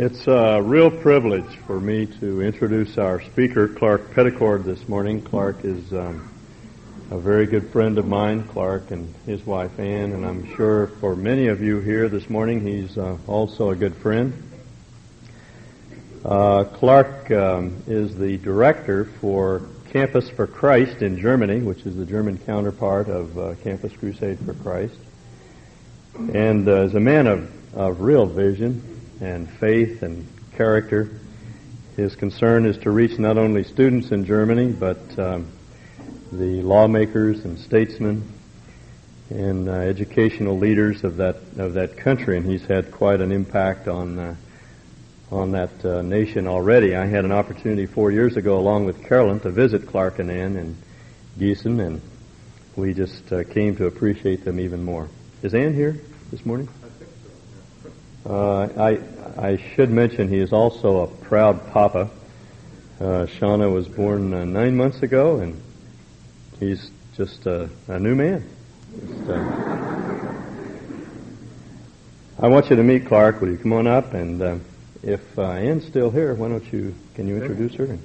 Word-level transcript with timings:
It's 0.00 0.28
a 0.28 0.62
real 0.62 0.92
privilege 0.92 1.56
for 1.66 1.80
me 1.80 2.06
to 2.20 2.40
introduce 2.40 2.98
our 2.98 3.20
speaker, 3.20 3.66
Clark 3.66 4.12
Petticord, 4.12 4.62
this 4.62 4.88
morning. 4.88 5.20
Clark 5.20 5.64
is 5.64 5.92
um, 5.92 6.32
a 7.10 7.18
very 7.18 7.46
good 7.46 7.70
friend 7.70 7.98
of 7.98 8.06
mine, 8.06 8.46
Clark 8.46 8.92
and 8.92 9.12
his 9.26 9.44
wife 9.44 9.76
Ann, 9.80 10.12
and 10.12 10.24
I'm 10.24 10.54
sure 10.54 10.86
for 11.00 11.16
many 11.16 11.48
of 11.48 11.60
you 11.60 11.80
here 11.80 12.08
this 12.08 12.30
morning, 12.30 12.64
he's 12.64 12.96
uh, 12.96 13.18
also 13.26 13.70
a 13.70 13.74
good 13.74 13.96
friend. 13.96 14.40
Uh, 16.24 16.62
Clark 16.62 17.32
um, 17.32 17.82
is 17.88 18.16
the 18.16 18.36
director 18.36 19.06
for 19.20 19.62
Campus 19.90 20.30
for 20.30 20.46
Christ 20.46 21.02
in 21.02 21.18
Germany, 21.18 21.58
which 21.58 21.80
is 21.80 21.96
the 21.96 22.06
German 22.06 22.38
counterpart 22.38 23.08
of 23.08 23.36
uh, 23.36 23.54
Campus 23.64 23.92
Crusade 23.96 24.38
for 24.46 24.54
Christ, 24.54 24.94
and 26.14 26.68
uh, 26.68 26.82
is 26.82 26.94
a 26.94 27.00
man 27.00 27.26
of, 27.26 27.74
of 27.76 28.00
real 28.00 28.26
vision 28.26 28.94
and 29.20 29.50
faith 29.50 30.02
and 30.02 30.26
character. 30.56 31.10
His 31.96 32.14
concern 32.14 32.66
is 32.66 32.78
to 32.78 32.90
reach 32.90 33.18
not 33.18 33.38
only 33.38 33.64
students 33.64 34.10
in 34.10 34.24
Germany, 34.24 34.72
but 34.72 35.18
um, 35.18 35.48
the 36.30 36.62
lawmakers 36.62 37.44
and 37.44 37.58
statesmen 37.58 38.32
and 39.30 39.68
uh, 39.68 39.72
educational 39.72 40.58
leaders 40.58 41.04
of 41.04 41.16
that 41.16 41.36
of 41.58 41.74
that 41.74 41.96
country, 41.96 42.36
and 42.36 42.46
he's 42.46 42.64
had 42.64 42.92
quite 42.92 43.20
an 43.20 43.32
impact 43.32 43.88
on 43.88 44.18
uh, 44.18 44.36
on 45.30 45.52
that 45.52 45.84
uh, 45.84 46.02
nation 46.02 46.46
already. 46.46 46.96
I 46.96 47.06
had 47.06 47.24
an 47.24 47.32
opportunity 47.32 47.86
four 47.86 48.10
years 48.10 48.36
ago, 48.36 48.58
along 48.58 48.86
with 48.86 49.04
Carolyn, 49.04 49.40
to 49.40 49.50
visit 49.50 49.86
Clark 49.86 50.18
and 50.18 50.30
Ann 50.30 50.56
in 50.56 50.76
Gießen, 51.38 51.84
and 51.84 52.00
we 52.76 52.94
just 52.94 53.30
uh, 53.32 53.44
came 53.44 53.76
to 53.76 53.86
appreciate 53.86 54.44
them 54.44 54.60
even 54.60 54.84
more. 54.84 55.08
Is 55.42 55.54
Ann 55.54 55.74
here 55.74 56.00
this 56.30 56.46
morning? 56.46 56.68
Uh, 58.28 58.68
I 58.76 58.98
I 59.42 59.56
should 59.56 59.90
mention 59.90 60.28
he 60.28 60.38
is 60.38 60.52
also 60.52 60.98
a 60.98 61.06
proud 61.06 61.66
papa. 61.70 62.10
Uh, 63.00 63.24
Shauna 63.24 63.72
was 63.72 63.88
born 63.88 64.34
uh, 64.34 64.44
nine 64.44 64.76
months 64.76 65.02
ago, 65.02 65.38
and 65.38 65.58
he's 66.60 66.90
just 67.16 67.46
a, 67.46 67.70
a 67.86 67.98
new 67.98 68.14
man. 68.14 68.46
Just, 69.00 69.30
uh, 69.30 70.34
I 72.40 72.48
want 72.48 72.68
you 72.68 72.76
to 72.76 72.82
meet 72.82 73.06
Clark. 73.06 73.40
Will 73.40 73.48
you 73.50 73.56
come 73.56 73.72
on 73.72 73.86
up? 73.86 74.12
And 74.12 74.42
uh, 74.42 74.56
if 75.02 75.22
uh, 75.38 75.52
Ann's 75.52 75.86
still 75.86 76.10
here, 76.10 76.34
why 76.34 76.48
don't 76.48 76.70
you? 76.70 76.94
Can 77.14 77.28
you 77.28 77.36
introduce 77.36 77.76
her? 77.76 77.98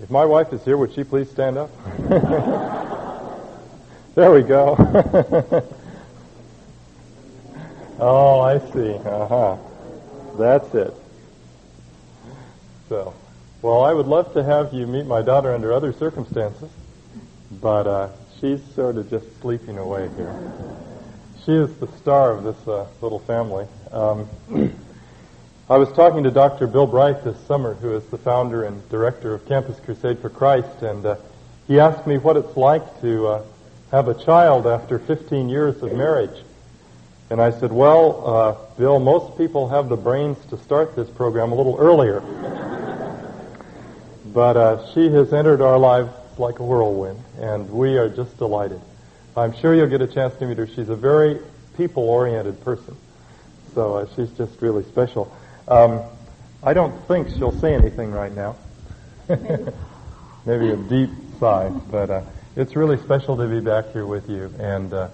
If 0.00 0.08
my 0.08 0.24
wife 0.24 0.50
is 0.54 0.64
here, 0.64 0.78
would 0.78 0.94
she 0.94 1.04
please 1.04 1.30
stand 1.30 1.58
up? 1.58 1.70
there 4.14 4.32
we 4.32 4.42
go. 4.42 5.66
oh, 8.00 8.40
I 8.40 8.58
see. 8.72 8.94
Uh 8.94 9.26
huh. 9.26 9.56
That's 10.38 10.74
it. 10.74 10.94
So, 12.88 13.14
well, 13.62 13.84
I 13.84 13.92
would 13.92 14.06
love 14.06 14.32
to 14.34 14.42
have 14.42 14.72
you 14.72 14.86
meet 14.86 15.06
my 15.06 15.22
daughter 15.22 15.54
under 15.54 15.72
other 15.72 15.92
circumstances, 15.92 16.70
but 17.60 17.86
uh, 17.86 18.08
she's 18.40 18.60
sort 18.74 18.96
of 18.96 19.08
just 19.10 19.40
sleeping 19.40 19.78
away 19.78 20.08
here. 20.16 20.52
She 21.44 21.52
is 21.52 21.74
the 21.76 21.86
star 21.98 22.32
of 22.32 22.44
this 22.44 22.68
uh, 22.68 22.86
little 23.00 23.20
family. 23.20 23.66
Um, 23.92 24.28
I 25.70 25.78
was 25.78 25.92
talking 25.92 26.24
to 26.24 26.30
Dr. 26.30 26.66
Bill 26.66 26.86
Bright 26.86 27.22
this 27.22 27.38
summer, 27.46 27.74
who 27.74 27.94
is 27.94 28.04
the 28.06 28.18
founder 28.18 28.64
and 28.64 28.88
director 28.88 29.34
of 29.34 29.46
Campus 29.46 29.78
Crusade 29.78 30.18
for 30.18 30.28
Christ, 30.28 30.82
and 30.82 31.06
uh, 31.06 31.16
he 31.68 31.78
asked 31.78 32.06
me 32.06 32.18
what 32.18 32.36
it's 32.36 32.56
like 32.56 33.00
to 33.02 33.26
uh, 33.28 33.44
have 33.92 34.08
a 34.08 34.14
child 34.14 34.66
after 34.66 34.98
15 34.98 35.48
years 35.48 35.80
of 35.82 35.92
marriage. 35.92 36.42
And 37.30 37.40
I 37.40 37.52
said, 37.52 37.72
well, 37.72 38.26
uh, 38.26 38.56
Bill, 38.76 38.98
most 38.98 39.38
people 39.38 39.68
have 39.68 39.88
the 39.88 39.96
brains 39.96 40.44
to 40.46 40.58
start 40.58 40.96
this 40.96 41.08
program 41.08 41.52
a 41.52 41.54
little 41.54 41.76
earlier. 41.78 42.20
but 44.26 44.56
uh, 44.56 44.92
she 44.92 45.08
has 45.10 45.32
entered 45.32 45.60
our 45.60 45.78
lives 45.78 46.10
like 46.38 46.58
a 46.58 46.64
whirlwind, 46.64 47.22
and 47.38 47.70
we 47.70 47.98
are 47.98 48.08
just 48.08 48.36
delighted. 48.36 48.80
I'm 49.36 49.52
sure 49.52 49.74
you'll 49.74 49.86
get 49.86 50.02
a 50.02 50.08
chance 50.08 50.34
to 50.38 50.46
meet 50.46 50.58
her. 50.58 50.66
She's 50.66 50.88
a 50.88 50.96
very 50.96 51.38
people-oriented 51.76 52.64
person. 52.64 52.96
So 53.74 53.94
uh, 53.94 54.06
she's 54.16 54.30
just 54.30 54.60
really 54.60 54.82
special. 54.84 55.32
Um, 55.68 56.02
I 56.64 56.74
don't 56.74 57.00
think 57.06 57.28
she'll 57.28 57.58
say 57.60 57.74
anything 57.74 58.10
right 58.10 58.34
now. 58.34 58.56
Maybe 60.46 60.70
a 60.70 60.76
deep 60.76 61.10
sigh, 61.38 61.68
but 61.68 62.10
uh, 62.10 62.22
it's 62.56 62.74
really 62.74 62.96
special 62.96 63.36
to 63.36 63.46
be 63.46 63.60
back 63.60 63.92
here 63.92 64.04
with 64.04 64.28
you. 64.28 64.52
And 64.58 64.92
uh, 64.92 65.10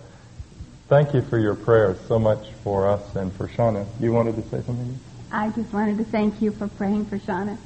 thank 0.89 1.15
you 1.15 1.23
for 1.23 1.39
your 1.39 1.55
prayers 1.55 1.99
so 2.07 2.19
much 2.19 2.53
for 2.63 2.87
us 2.87 3.17
and 3.17 3.33
for 3.35 3.49
Shauna. 3.49 3.87
You 4.01 4.13
wanted 4.13 4.37
to 4.37 4.43
say 4.43 4.63
something? 4.65 4.99
I 5.33 5.51
just 5.51 5.73
wanted 5.73 5.99
to 5.99 6.05
thank 6.05 6.41
you 6.41 6.53
for 6.53 6.69
praying 6.69 7.07
for 7.07 7.19
Shauna. 7.19 7.59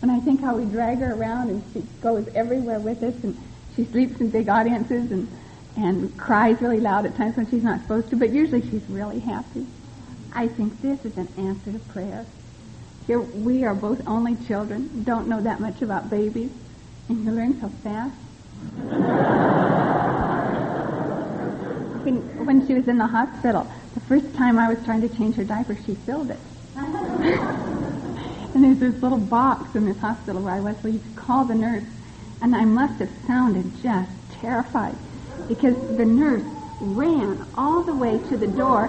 When 0.00 0.10
I 0.10 0.20
think 0.20 0.42
how 0.42 0.56
we 0.56 0.66
drag 0.66 0.98
her 0.98 1.14
around 1.14 1.48
and 1.50 1.64
she 1.72 1.80
goes 2.02 2.28
everywhere 2.34 2.78
with 2.78 3.02
us 3.02 3.14
and 3.22 3.36
she 3.74 3.84
sleeps 3.86 4.20
in 4.20 4.30
big 4.30 4.48
audiences 4.48 5.10
and, 5.10 5.28
and 5.76 6.16
cries 6.18 6.60
really 6.60 6.80
loud 6.80 7.06
at 7.06 7.16
times 7.16 7.36
when 7.36 7.48
she's 7.50 7.62
not 7.62 7.80
supposed 7.80 8.10
to, 8.10 8.16
but 8.16 8.30
usually 8.30 8.60
she's 8.60 8.84
really 8.88 9.20
happy. 9.20 9.66
I 10.32 10.48
think 10.48 10.82
this 10.82 11.02
is 11.04 11.16
an 11.16 11.28
answer 11.38 11.72
to 11.72 11.78
prayer. 11.78 12.26
Here 13.06 13.20
we 13.20 13.64
are 13.64 13.74
both 13.74 14.06
only 14.06 14.36
children, 14.46 15.02
don't 15.04 15.28
know 15.28 15.40
that 15.40 15.60
much 15.60 15.80
about 15.80 16.10
babies, 16.10 16.50
and 17.08 17.24
you 17.24 17.30
learn 17.30 17.58
so 17.60 17.68
fast. 17.82 19.32
when, 22.14 22.66
she 22.66 22.74
was 22.74 22.86
in 22.88 22.98
the 22.98 23.06
hospital, 23.06 23.70
the 23.94 24.00
first 24.00 24.32
time 24.34 24.58
I 24.58 24.72
was 24.72 24.84
trying 24.84 25.00
to 25.02 25.08
change 25.08 25.36
her 25.36 25.44
diaper, 25.44 25.76
she 25.86 25.94
filled 25.94 26.30
it. 26.30 26.38
and 26.76 28.64
there's 28.64 28.78
this 28.78 29.02
little 29.02 29.18
box 29.18 29.74
in 29.74 29.86
this 29.86 29.98
hospital 29.98 30.42
where 30.42 30.54
I 30.54 30.60
was 30.60 30.76
where 30.82 30.92
you 30.92 31.00
could 31.00 31.16
call 31.16 31.44
the 31.44 31.54
nurse, 31.54 31.84
and 32.42 32.54
I 32.54 32.64
must 32.64 33.00
have 33.00 33.10
sounded 33.26 33.72
just 33.82 34.10
terrified 34.40 34.96
because 35.48 35.74
the 35.96 36.04
nurse 36.04 36.44
ran 36.80 37.46
all 37.56 37.82
the 37.82 37.94
way 37.94 38.18
to 38.28 38.36
the 38.36 38.46
door, 38.46 38.86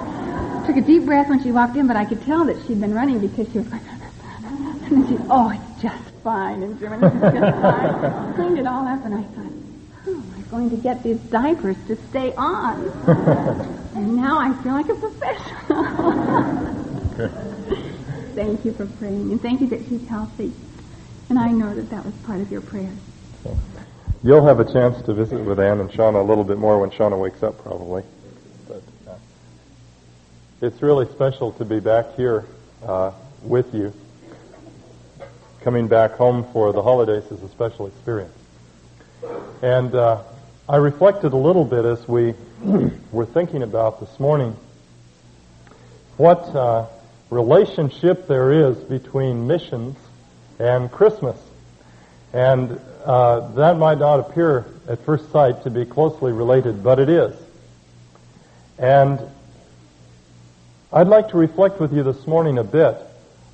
took 0.66 0.76
a 0.76 0.82
deep 0.82 1.06
breath 1.06 1.30
when 1.30 1.42
she 1.42 1.52
walked 1.52 1.78
in, 1.78 1.88
but 1.88 1.96
I 1.96 2.06
could 2.06 2.22
tell 2.24 2.46
that 2.46 2.58
she'd 2.68 2.82
been 2.82 2.94
running 2.94 3.20
because 3.20 3.52
she 3.52 3.60
was 3.60 3.68
like, 3.70 3.82
and 4.92 5.08
she, 5.08 5.18
oh, 5.30 5.50
it's 5.50 5.82
just 5.82 6.04
fine 6.24 6.62
And 6.62 6.80
German, 6.80 7.04
it's 7.04 7.22
just 7.22 7.62
fine. 7.62 8.34
Cleaned 8.36 8.60
it 8.60 8.68
all 8.68 8.86
up, 8.88 9.06
and 9.06 9.16
I 9.16 9.24
thought, 9.24 9.47
going 10.50 10.70
to 10.70 10.78
get 10.78 11.04
these 11.04 11.18
diapers 11.18 11.78
to 11.88 11.98
stay 12.10 12.34
on? 12.36 12.86
and 13.96 14.16
now 14.16 14.40
I 14.40 14.54
feel 14.64 14.74
like 14.74 14.90
a 14.90 14.96
professional. 14.96 15.84
thank 18.36 18.66
you 18.66 18.74
for 18.74 18.86
praying, 18.86 19.32
and 19.32 19.42
thank 19.42 19.62
you 19.62 19.68
that 19.68 19.88
she's 19.88 20.08
healthy. 20.08 20.54
And 21.30 21.38
I 21.38 21.52
know 21.52 21.74
that 21.76 21.90
that 21.90 22.06
was 22.06 22.14
part 22.26 22.40
of 22.40 22.52
your 22.52 22.62
prayers. 22.62 22.98
You'll 24.24 24.46
have 24.46 24.60
a 24.60 24.72
chance 24.72 25.02
to 25.06 25.14
visit 25.14 25.40
with 25.40 25.60
Ann 25.60 25.80
and 25.80 25.90
Shauna 25.90 26.22
a 26.22 26.24
little 26.24 26.44
bit 26.44 26.58
more 26.58 26.80
when 26.80 26.90
Shauna 26.90 27.20
wakes 27.20 27.44
up, 27.44 27.62
probably. 27.62 28.04
But 28.68 28.82
uh, 29.08 29.16
it's 30.62 30.82
really 30.82 31.06
special 31.12 31.52
to 31.54 31.66
be 31.66 31.80
back 31.80 32.16
here 32.16 32.46
uh, 32.84 33.12
with 33.44 33.74
you. 33.74 33.94
Coming 35.62 35.88
back 35.88 36.14
home 36.14 36.46
for 36.52 36.74
the 36.74 36.82
holidays 36.82 37.24
is 37.32 37.42
a 37.44 37.50
special 37.50 37.88
experience. 37.88 38.34
And 39.62 39.94
uh, 39.94 40.24
I 40.70 40.76
reflected 40.76 41.32
a 41.32 41.38
little 41.38 41.64
bit 41.64 41.86
as 41.86 42.06
we 42.10 42.34
were 43.14 43.26
thinking 43.26 43.64
about 43.64 44.02
this 44.02 44.20
morning 44.20 44.54
what 46.18 46.40
uh, 46.40 46.88
relationship 47.30 48.28
there 48.28 48.52
is 48.52 48.76
between 48.76 49.48
missions 49.48 49.96
and 50.60 50.92
Christmas. 50.92 51.38
And 52.34 52.82
uh, 53.06 53.48
that 53.54 53.78
might 53.78 53.98
not 53.98 54.20
appear 54.20 54.66
at 54.90 55.06
first 55.06 55.32
sight 55.32 55.64
to 55.64 55.70
be 55.70 55.86
closely 55.86 56.34
related, 56.34 56.84
but 56.84 57.00
it 57.00 57.08
is. 57.08 57.34
And 58.78 59.22
I'd 60.92 61.08
like 61.08 61.30
to 61.30 61.38
reflect 61.38 61.80
with 61.80 61.94
you 61.94 62.04
this 62.04 62.28
morning 62.28 62.58
a 62.58 62.66
bit 62.66 62.98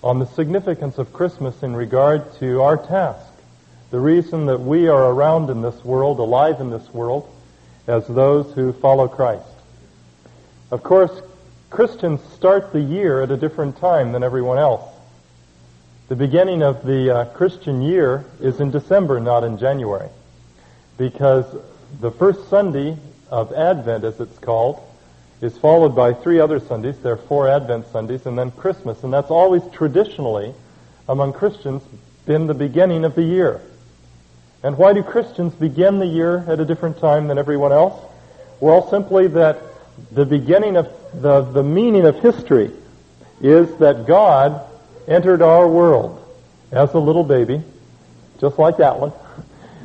on 0.04 0.18
the 0.18 0.26
significance 0.26 0.98
of 0.98 1.14
Christmas 1.14 1.62
in 1.62 1.76
regard 1.76 2.34
to 2.40 2.64
our 2.64 2.76
task, 2.76 3.33
the 3.94 4.00
reason 4.00 4.48
that 4.48 4.60
we 4.60 4.88
are 4.88 5.12
around 5.12 5.52
in 5.52 5.62
this 5.62 5.86
world, 5.86 6.18
alive 6.18 6.60
in 6.60 6.72
this 6.72 6.92
world, 6.96 7.32
as 7.86 8.08
those 8.08 8.52
who 8.56 8.74
follow 8.74 9.08
Christ. 9.08 9.46
Of 10.72 10.82
course, 10.82 11.12
Christians 11.70 12.20
start 12.34 12.74
the 12.74 12.82
year 12.82 13.22
at 13.22 13.30
a 13.30 13.38
different 13.38 13.78
time 13.78 14.12
than 14.12 14.24
everyone 14.24 14.58
else. 14.58 14.82
The 16.08 16.16
beginning 16.16 16.64
of 16.64 16.84
the 16.84 17.16
uh, 17.16 17.26
Christian 17.36 17.84
year 17.84 18.26
is 18.40 18.60
in 18.60 18.72
December, 18.72 19.20
not 19.20 19.44
in 19.44 19.60
January, 19.60 20.10
because 20.98 21.46
the 22.02 22.10
first 22.10 22.50
Sunday 22.50 22.98
of 23.30 23.54
Advent, 23.54 24.06
as 24.06 24.20
it's 24.20 24.40
called, 24.40 24.82
is 25.40 25.56
followed 25.56 25.96
by 25.96 26.14
three 26.14 26.40
other 26.40 26.60
Sundays. 26.60 26.98
There 26.98 27.14
are 27.14 27.18
four 27.18 27.48
Advent 27.48 27.86
Sundays, 27.92 28.26
and 28.26 28.40
then 28.40 28.50
Christmas, 28.50 29.04
and 29.04 29.14
that's 29.14 29.30
always 29.30 29.62
traditionally 29.72 30.56
among 31.08 31.34
Christians 31.34 31.84
been 32.26 32.48
the 32.48 32.56
beginning 32.56 33.06
of 33.06 33.14
the 33.14 33.22
year. 33.22 33.62
And 34.64 34.78
why 34.78 34.94
do 34.94 35.04
Christians 35.04 35.54
begin 35.54 36.00
the 36.00 36.06
year 36.06 36.46
at 36.48 36.60
a 36.62 36.66
different 36.66 36.98
time 37.00 37.28
than 37.28 37.38
everyone 37.38 37.74
else? 37.74 38.02
Well, 38.62 38.90
simply 38.90 39.28
that 39.28 39.62
the 40.12 40.26
beginning 40.26 40.78
of 40.78 40.90
the, 41.14 41.42
the 41.42 41.64
meaning 41.64 42.06
of 42.06 42.16
history 42.16 42.72
is 43.42 43.76
that 43.80 44.08
God 44.08 44.66
entered 45.06 45.42
our 45.42 45.68
world 45.68 46.26
as 46.72 46.94
a 46.94 47.00
little 47.00 47.26
baby, 47.26 47.62
just 48.40 48.58
like 48.58 48.78
that 48.78 49.00
one, 49.00 49.12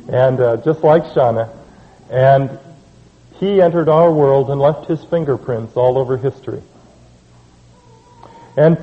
and 0.07 0.39
uh, 0.39 0.57
just 0.57 0.81
like 0.81 1.03
Shauna, 1.03 1.49
and 2.09 2.57
he 3.39 3.61
entered 3.61 3.89
our 3.89 4.11
world 4.11 4.49
and 4.49 4.59
left 4.61 4.87
his 4.87 5.03
fingerprints 5.03 5.75
all 5.75 5.97
over 5.97 6.17
history. 6.17 6.61
And 8.55 8.77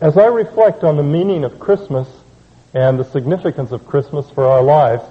as 0.00 0.16
I 0.16 0.26
reflect 0.26 0.84
on 0.84 0.96
the 0.96 1.02
meaning 1.02 1.44
of 1.44 1.58
Christmas 1.58 2.08
and 2.74 2.98
the 2.98 3.04
significance 3.04 3.72
of 3.72 3.86
Christmas 3.86 4.28
for 4.30 4.46
our 4.46 4.62
lives, 4.62 5.02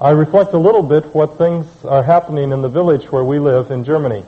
I 0.00 0.12
reflect 0.12 0.54
a 0.54 0.58
little 0.58 0.82
bit 0.82 1.14
what 1.14 1.36
things 1.36 1.66
are 1.84 2.02
happening 2.02 2.52
in 2.52 2.62
the 2.62 2.70
village 2.70 3.12
where 3.12 3.22
we 3.22 3.38
live 3.38 3.70
in 3.70 3.84
Germany 3.84 4.24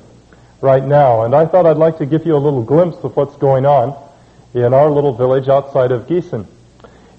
right 0.60 0.84
now. 0.84 1.22
And 1.22 1.34
I 1.34 1.46
thought 1.46 1.64
I'd 1.64 1.78
like 1.78 1.96
to 1.96 2.04
give 2.04 2.26
you 2.26 2.36
a 2.36 2.42
little 2.44 2.62
glimpse 2.62 2.98
of 2.98 3.16
what's 3.16 3.36
going 3.36 3.64
on 3.64 3.96
in 4.52 4.74
our 4.74 4.90
little 4.90 5.14
village 5.14 5.48
outside 5.48 5.90
of 5.90 6.06
Gießen. 6.08 6.46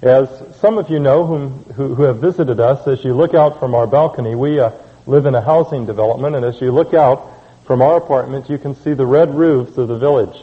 As 0.03 0.29
some 0.59 0.77
of 0.77 0.91
you 0.91 0.99
know 0.99 1.25
whom, 1.25 1.63
who, 1.73 1.95
who 1.95 2.03
have 2.03 2.17
visited 2.17 2.59
us, 2.59 2.87
as 2.87 3.03
you 3.03 3.15
look 3.15 3.33
out 3.33 3.59
from 3.59 3.73
our 3.73 3.87
balcony, 3.87 4.35
we 4.35 4.59
uh, 4.59 4.69
live 5.07 5.25
in 5.25 5.33
a 5.33 5.41
housing 5.41 5.87
development, 5.87 6.35
and 6.35 6.45
as 6.45 6.61
you 6.61 6.71
look 6.71 6.93
out 6.93 7.27
from 7.65 7.81
our 7.81 7.97
apartment, 7.97 8.51
you 8.51 8.59
can 8.59 8.75
see 8.75 8.93
the 8.93 9.05
red 9.05 9.33
roofs 9.33 9.79
of 9.79 9.87
the 9.87 9.97
village. 9.97 10.37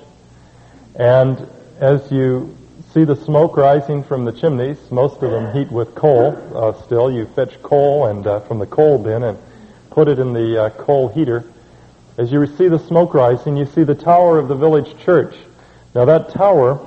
And 0.96 1.48
as 1.78 2.10
you 2.10 2.56
see 2.92 3.04
the 3.04 3.16
smoke 3.16 3.56
rising 3.56 4.02
from 4.02 4.24
the 4.24 4.32
chimneys, 4.32 4.78
most 4.90 5.22
of 5.22 5.30
them 5.30 5.52
heat 5.52 5.70
with 5.70 5.94
coal 5.94 6.36
uh, 6.54 6.72
still. 6.82 7.10
You 7.10 7.26
fetch 7.36 7.62
coal 7.62 8.06
and 8.06 8.26
uh, 8.26 8.40
from 8.40 8.58
the 8.58 8.66
coal 8.66 8.98
bin 8.98 9.22
and 9.22 9.38
put 9.90 10.08
it 10.08 10.18
in 10.18 10.32
the 10.32 10.64
uh, 10.64 10.70
coal 10.70 11.08
heater. 11.08 11.44
As 12.18 12.32
you 12.32 12.44
see 12.46 12.68
the 12.68 12.80
smoke 12.80 13.14
rising, 13.14 13.56
you 13.56 13.66
see 13.66 13.84
the 13.84 13.94
tower 13.94 14.38
of 14.38 14.48
the 14.48 14.56
village 14.56 14.98
church. 15.04 15.34
Now 15.94 16.04
that 16.06 16.30
tower 16.30 16.84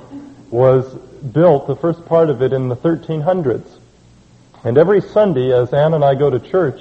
was 0.50 0.94
built, 0.94 1.66
the 1.66 1.76
first 1.76 2.04
part 2.04 2.28
of 2.28 2.42
it, 2.42 2.52
in 2.52 2.68
the 2.68 2.76
1300s. 2.76 3.66
And 4.62 4.76
every 4.76 5.00
Sunday, 5.00 5.52
as 5.52 5.72
Ann 5.72 5.94
and 5.94 6.04
I 6.04 6.14
go 6.14 6.28
to 6.28 6.38
church, 6.38 6.80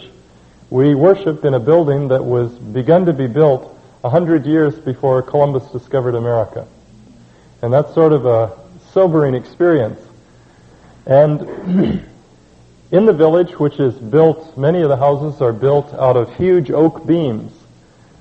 we 0.69 0.95
worship 0.95 1.45
in 1.45 1.53
a 1.53 1.59
building 1.59 2.09
that 2.09 2.23
was 2.23 2.51
begun 2.51 3.05
to 3.05 3.13
be 3.13 3.27
built 3.27 3.69
a 4.03 4.09
hundred 4.09 4.45
years 4.45 4.75
before 4.75 5.21
Columbus 5.21 5.63
discovered 5.71 6.15
America. 6.15 6.67
And 7.61 7.71
that's 7.71 7.93
sort 7.93 8.11
of 8.11 8.25
a 8.25 8.62
sobering 8.93 9.33
experience. 9.33 9.99
And 11.05 11.41
in 12.91 13.05
the 13.05 13.13
village, 13.13 13.51
which 13.59 13.79
is 13.79 13.95
built, 13.95 14.57
many 14.57 14.81
of 14.81 14.89
the 14.89 14.97
houses 14.97 15.41
are 15.41 15.53
built 15.53 15.93
out 15.95 16.15
of 16.15 16.33
huge 16.35 16.71
oak 16.71 17.05
beams 17.05 17.51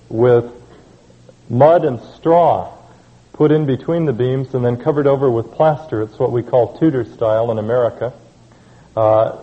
with 0.08 0.50
mud 1.48 1.84
and 1.84 2.00
straw 2.16 2.72
put 3.32 3.50
in 3.50 3.66
between 3.66 4.04
the 4.04 4.12
beams 4.12 4.54
and 4.54 4.64
then 4.64 4.76
covered 4.76 5.06
over 5.06 5.30
with 5.30 5.50
plaster. 5.52 6.02
It's 6.02 6.18
what 6.18 6.32
we 6.32 6.42
call 6.42 6.78
Tudor 6.78 7.04
style 7.04 7.50
in 7.50 7.58
America. 7.58 8.12
Uh, 8.96 9.38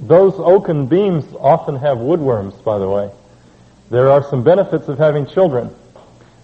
those 0.00 0.34
oaken 0.36 0.86
beams 0.86 1.24
often 1.38 1.76
have 1.76 1.98
woodworms, 1.98 2.62
by 2.64 2.78
the 2.78 2.88
way. 2.88 3.10
There 3.90 4.10
are 4.10 4.22
some 4.22 4.42
benefits 4.42 4.88
of 4.88 4.98
having 4.98 5.26
children. 5.26 5.74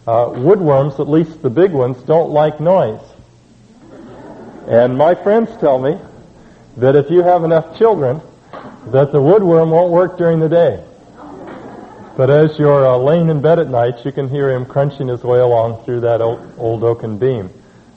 Uh, 0.07 0.27
woodworms, 0.27 1.01
at 1.01 1.09
least 1.09 1.43
the 1.43 1.51
big 1.51 1.73
ones, 1.73 1.97
don't 2.03 2.31
like 2.31 2.61
noise. 2.61 3.01
And 4.67 4.99
my 4.99 5.15
friends 5.15 5.51
tell 5.59 5.79
me 5.79 5.97
that 6.77 6.97
if 6.97 7.11
you 7.11 7.23
have 7.23 7.45
enough 7.45 7.79
children, 7.79 8.21
that 8.87 9.13
the 9.13 9.19
woodworm 9.19 9.71
won't 9.71 9.93
work 9.93 10.19
during 10.19 10.41
the 10.41 10.49
day. 10.49 10.83
But 12.17 12.31
as 12.31 12.59
you're 12.59 12.87
uh, 12.87 12.97
laying 12.97 13.29
in 13.29 13.43
bed 13.43 13.59
at 13.59 13.69
night, 13.69 14.05
you 14.05 14.11
can 14.11 14.29
hear 14.29 14.51
him 14.51 14.65
crunching 14.65 15.09
his 15.09 15.23
way 15.23 15.39
along 15.39 15.85
through 15.85 16.01
that 16.01 16.21
old, 16.21 16.53
old 16.57 16.83
oaken 16.83 17.19
beam. 17.19 17.51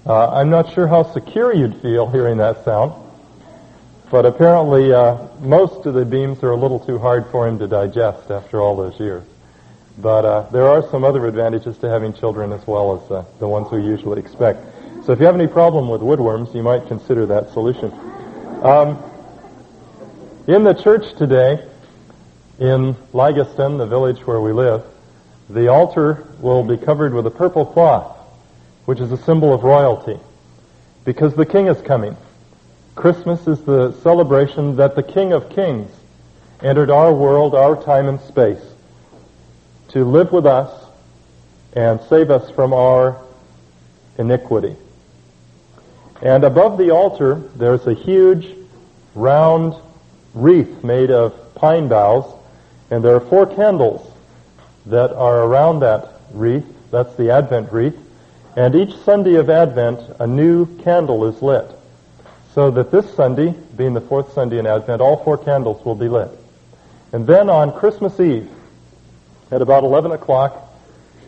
Uh, 0.05 0.29
I'm 0.29 0.49
not 0.49 0.73
sure 0.73 0.87
how 0.87 1.03
secure 1.03 1.53
you'd 1.53 1.81
feel 1.81 2.09
hearing 2.09 2.37
that 2.37 2.63
sound, 2.65 2.93
but 4.11 4.25
apparently 4.25 4.93
uh, 4.93 5.27
most 5.39 5.85
of 5.85 5.93
the 5.93 6.05
beams 6.05 6.43
are 6.43 6.51
a 6.51 6.57
little 6.57 6.79
too 6.79 6.99
hard 6.99 7.27
for 7.31 7.47
him 7.47 7.59
to 7.59 7.67
digest 7.67 8.29
after 8.29 8.61
all 8.61 8.75
those 8.75 8.99
years. 8.99 9.23
But 9.97 10.25
uh, 10.25 10.49
there 10.51 10.67
are 10.67 10.87
some 10.89 11.03
other 11.03 11.25
advantages 11.25 11.77
to 11.79 11.89
having 11.89 12.13
children 12.13 12.51
as 12.51 12.65
well 12.67 13.01
as 13.01 13.11
uh, 13.11 13.25
the 13.39 13.47
ones 13.47 13.71
we 13.71 13.81
usually 13.81 14.19
expect. 14.19 14.65
So 15.09 15.13
if 15.13 15.19
you 15.21 15.25
have 15.25 15.33
any 15.33 15.47
problem 15.47 15.89
with 15.89 16.01
woodworms, 16.01 16.53
you 16.53 16.61
might 16.61 16.87
consider 16.87 17.25
that 17.25 17.51
solution. 17.51 17.91
Um, 18.61 19.01
in 20.45 20.63
the 20.63 20.73
church 20.73 21.15
today, 21.17 21.67
in 22.59 22.93
Leihgestern, 23.11 23.79
the 23.79 23.87
village 23.87 24.19
where 24.27 24.39
we 24.39 24.51
live, 24.51 24.83
the 25.49 25.69
altar 25.69 26.27
will 26.39 26.61
be 26.61 26.77
covered 26.77 27.15
with 27.15 27.25
a 27.25 27.31
purple 27.31 27.65
cloth, 27.65 28.19
which 28.85 28.99
is 28.99 29.11
a 29.11 29.17
symbol 29.17 29.51
of 29.51 29.63
royalty, 29.63 30.19
because 31.05 31.33
the 31.33 31.43
king 31.43 31.65
is 31.65 31.81
coming. 31.81 32.15
Christmas 32.93 33.47
is 33.47 33.59
the 33.63 33.93
celebration 34.03 34.75
that 34.75 34.95
the 34.95 35.01
King 35.01 35.33
of 35.33 35.49
Kings 35.49 35.89
entered 36.61 36.91
our 36.91 37.11
world, 37.11 37.55
our 37.55 37.83
time 37.83 38.09
and 38.09 38.21
space, 38.21 38.61
to 39.87 40.05
live 40.05 40.31
with 40.31 40.45
us 40.45 40.85
and 41.73 41.99
save 42.09 42.29
us 42.29 42.51
from 42.51 42.73
our 42.73 43.19
iniquity. 44.19 44.75
And 46.21 46.43
above 46.43 46.77
the 46.77 46.91
altar, 46.91 47.35
there's 47.55 47.87
a 47.87 47.93
huge 47.93 48.47
round 49.15 49.75
wreath 50.33 50.83
made 50.83 51.11
of 51.11 51.55
pine 51.55 51.87
boughs 51.87 52.39
and 52.91 53.03
there 53.03 53.15
are 53.15 53.21
four 53.21 53.45
candles 53.45 54.11
that 54.87 55.11
are 55.13 55.43
around 55.43 55.79
that 55.81 56.21
wreath. 56.31 56.65
That's 56.91 57.15
the 57.15 57.31
Advent 57.31 57.71
wreath. 57.71 57.97
And 58.55 58.73
each 58.75 58.95
Sunday 59.03 59.35
of 59.35 59.49
Advent, 59.49 59.99
a 60.19 60.25
new 60.25 60.65
candle 60.77 61.25
is 61.25 61.41
lit. 61.41 61.69
So 62.53 62.71
that 62.71 62.91
this 62.91 63.13
Sunday, 63.13 63.53
being 63.77 63.93
the 63.93 64.01
fourth 64.01 64.33
Sunday 64.33 64.57
in 64.57 64.65
Advent, 64.65 65.01
all 65.01 65.23
four 65.23 65.37
candles 65.37 65.85
will 65.85 65.95
be 65.95 66.09
lit. 66.09 66.31
And 67.13 67.27
then 67.27 67.49
on 67.49 67.71
Christmas 67.73 68.19
Eve, 68.19 68.49
at 69.51 69.61
about 69.61 69.83
11 69.83 70.11
o'clock, 70.11 70.67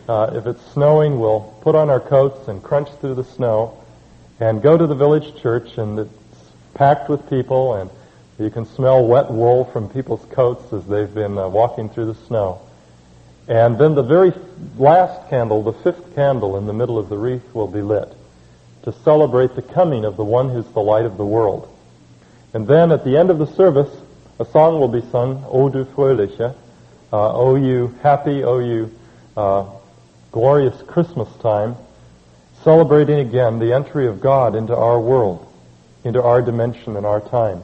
uh, 0.08 0.32
if 0.34 0.46
it's 0.46 0.64
snowing, 0.72 1.20
we'll 1.20 1.54
put 1.62 1.76
on 1.76 1.90
our 1.90 2.00
coats 2.00 2.48
and 2.48 2.60
crunch 2.62 2.88
through 3.00 3.14
the 3.14 3.24
snow 3.24 3.81
and 4.42 4.60
go 4.60 4.76
to 4.76 4.88
the 4.88 4.94
village 4.96 5.40
church, 5.40 5.78
and 5.78 6.00
it's 6.00 6.10
packed 6.74 7.08
with 7.08 7.30
people, 7.30 7.74
and 7.74 7.88
you 8.40 8.50
can 8.50 8.66
smell 8.66 9.06
wet 9.06 9.30
wool 9.30 9.66
from 9.66 9.88
people's 9.88 10.24
coats 10.32 10.72
as 10.72 10.84
they've 10.86 11.14
been 11.14 11.38
uh, 11.38 11.48
walking 11.48 11.88
through 11.88 12.06
the 12.06 12.16
snow. 12.26 12.60
And 13.46 13.78
then 13.78 13.94
the 13.94 14.02
very 14.02 14.32
last 14.76 15.30
candle, 15.30 15.62
the 15.62 15.72
fifth 15.72 16.16
candle 16.16 16.56
in 16.56 16.66
the 16.66 16.72
middle 16.72 16.98
of 16.98 17.08
the 17.08 17.16
wreath 17.16 17.54
will 17.54 17.68
be 17.68 17.82
lit 17.82 18.12
to 18.82 18.92
celebrate 19.04 19.54
the 19.54 19.62
coming 19.62 20.04
of 20.04 20.16
the 20.16 20.24
one 20.24 20.48
who's 20.48 20.66
the 20.72 20.82
light 20.82 21.04
of 21.04 21.18
the 21.18 21.24
world. 21.24 21.72
And 22.52 22.66
then 22.66 22.90
at 22.90 23.04
the 23.04 23.16
end 23.16 23.30
of 23.30 23.38
the 23.38 23.46
service, 23.46 23.94
a 24.40 24.44
song 24.44 24.80
will 24.80 24.88
be 24.88 25.08
sung, 25.12 25.44
O 25.46 25.68
du 25.68 25.84
fröhliche, 25.84 26.52
uh, 27.12 27.32
O 27.32 27.54
you 27.54 27.94
happy, 28.02 28.42
O 28.42 28.58
you 28.58 28.90
uh, 29.36 29.66
glorious 30.32 30.82
Christmas 30.82 31.28
time, 31.36 31.76
celebrating 32.62 33.18
again 33.18 33.58
the 33.58 33.72
entry 33.72 34.06
of 34.06 34.20
God 34.20 34.54
into 34.54 34.76
our 34.76 35.00
world, 35.00 35.46
into 36.04 36.22
our 36.22 36.42
dimension 36.42 36.96
and 36.96 37.04
our 37.06 37.20
time. 37.20 37.62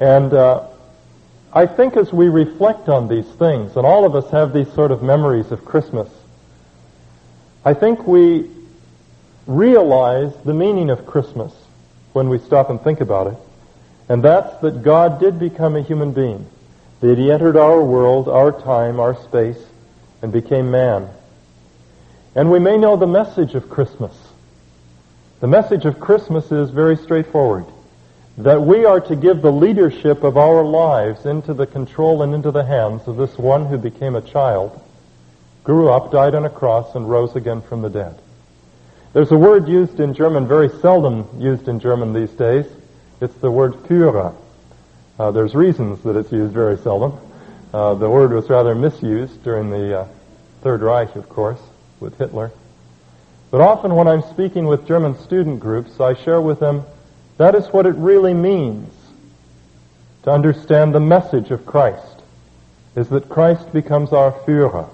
And 0.00 0.32
uh, 0.32 0.66
I 1.52 1.66
think 1.66 1.96
as 1.96 2.12
we 2.12 2.28
reflect 2.28 2.88
on 2.88 3.08
these 3.08 3.28
things, 3.34 3.76
and 3.76 3.86
all 3.86 4.04
of 4.04 4.14
us 4.14 4.30
have 4.30 4.52
these 4.52 4.72
sort 4.72 4.90
of 4.90 5.02
memories 5.02 5.52
of 5.52 5.64
Christmas, 5.64 6.08
I 7.64 7.74
think 7.74 8.06
we 8.06 8.50
realize 9.46 10.32
the 10.44 10.54
meaning 10.54 10.90
of 10.90 11.06
Christmas 11.06 11.52
when 12.12 12.28
we 12.28 12.38
stop 12.38 12.70
and 12.70 12.80
think 12.80 13.00
about 13.00 13.28
it. 13.28 13.36
And 14.08 14.22
that's 14.22 14.60
that 14.62 14.82
God 14.82 15.20
did 15.20 15.38
become 15.38 15.76
a 15.76 15.82
human 15.82 16.12
being. 16.12 16.46
That 17.00 17.18
he 17.18 17.30
entered 17.30 17.56
our 17.56 17.82
world, 17.82 18.28
our 18.28 18.52
time, 18.52 19.00
our 19.00 19.14
space, 19.22 19.58
and 20.20 20.32
became 20.32 20.70
man. 20.70 21.08
And 22.34 22.50
we 22.50 22.58
may 22.58 22.78
know 22.78 22.96
the 22.96 23.06
message 23.06 23.54
of 23.54 23.68
Christmas. 23.68 24.14
The 25.40 25.46
message 25.46 25.84
of 25.84 26.00
Christmas 26.00 26.50
is 26.50 26.70
very 26.70 26.96
straightforward 26.96 27.66
that 28.38 28.62
we 28.62 28.86
are 28.86 29.00
to 29.00 29.14
give 29.16 29.42
the 29.42 29.52
leadership 29.52 30.22
of 30.22 30.38
our 30.38 30.64
lives 30.64 31.26
into 31.26 31.52
the 31.52 31.66
control 31.66 32.22
and 32.22 32.34
into 32.34 32.50
the 32.50 32.64
hands 32.64 33.06
of 33.06 33.16
this 33.16 33.36
one 33.36 33.66
who 33.66 33.76
became 33.76 34.14
a 34.14 34.22
child, 34.22 34.80
grew 35.64 35.90
up, 35.90 36.10
died 36.10 36.34
on 36.34 36.46
a 36.46 36.50
cross, 36.50 36.94
and 36.94 37.10
rose 37.10 37.36
again 37.36 37.60
from 37.60 37.82
the 37.82 37.90
dead. 37.90 38.18
There's 39.12 39.30
a 39.30 39.36
word 39.36 39.68
used 39.68 40.00
in 40.00 40.14
German, 40.14 40.48
very 40.48 40.70
seldom 40.80 41.28
used 41.38 41.68
in 41.68 41.78
German 41.78 42.14
these 42.14 42.30
days. 42.30 42.64
It's 43.20 43.34
the 43.34 43.50
word 43.50 43.74
Führer. 43.74 44.34
Uh, 45.18 45.30
there's 45.30 45.54
reasons 45.54 46.02
that 46.04 46.16
it's 46.16 46.32
used 46.32 46.54
very 46.54 46.78
seldom. 46.78 47.18
Uh, 47.74 47.94
the 47.94 48.08
word 48.08 48.32
was 48.32 48.48
rather 48.48 48.74
misused 48.74 49.44
during 49.44 49.68
the 49.68 50.00
uh, 50.00 50.08
Third 50.62 50.80
Reich, 50.80 51.14
of 51.16 51.28
course, 51.28 51.60
with 52.02 52.18
Hitler. 52.18 52.50
But 53.50 53.62
often 53.62 53.94
when 53.94 54.08
I'm 54.08 54.22
speaking 54.22 54.66
with 54.66 54.86
German 54.86 55.18
student 55.18 55.60
groups, 55.60 56.00
I 56.00 56.14
share 56.14 56.40
with 56.40 56.60
them 56.60 56.84
that 57.38 57.54
is 57.54 57.66
what 57.68 57.86
it 57.86 57.94
really 57.94 58.34
means 58.34 58.92
to 60.24 60.30
understand 60.30 60.94
the 60.94 61.00
message 61.00 61.50
of 61.50 61.66
Christ, 61.66 62.22
is 62.94 63.08
that 63.08 63.28
Christ 63.28 63.72
becomes 63.72 64.12
our 64.12 64.32
Führer. 64.32 64.88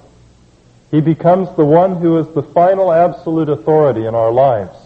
He 0.90 1.00
becomes 1.00 1.54
the 1.56 1.64
one 1.64 1.96
who 1.96 2.18
is 2.18 2.28
the 2.28 2.42
final 2.42 2.92
absolute 2.92 3.48
authority 3.48 4.06
in 4.06 4.14
our 4.14 4.32
lives, 4.32 4.76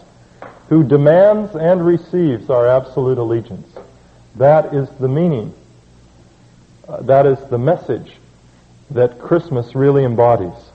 who 0.68 0.82
demands 0.82 1.54
and 1.54 1.84
receives 1.84 2.50
our 2.50 2.66
absolute 2.66 3.18
allegiance. 3.18 3.68
That 4.36 4.74
is 4.74 4.88
the 4.98 5.08
meaning. 5.08 5.54
Uh, 6.88 7.02
that 7.02 7.26
is 7.26 7.38
the 7.50 7.58
message 7.58 8.16
that 8.90 9.20
Christmas 9.20 9.74
really 9.74 10.04
embodies, 10.04 10.71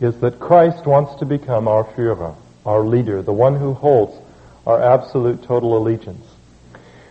is 0.00 0.18
that 0.20 0.38
Christ 0.38 0.86
wants 0.86 1.18
to 1.20 1.24
become 1.24 1.68
our 1.68 1.84
Führer, 1.84 2.34
our 2.64 2.84
leader, 2.84 3.22
the 3.22 3.32
one 3.32 3.56
who 3.56 3.74
holds 3.74 4.14
our 4.66 4.82
absolute 4.82 5.42
total 5.44 5.76
allegiance. 5.76 6.26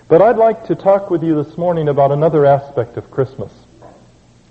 But 0.08 0.22
I'd 0.22 0.38
like 0.38 0.68
to 0.68 0.76
talk 0.76 1.10
with 1.10 1.24
you 1.24 1.42
this 1.42 1.58
morning 1.58 1.88
about 1.88 2.12
another 2.12 2.46
aspect 2.46 2.98
of 2.98 3.10
Christmas 3.10 3.52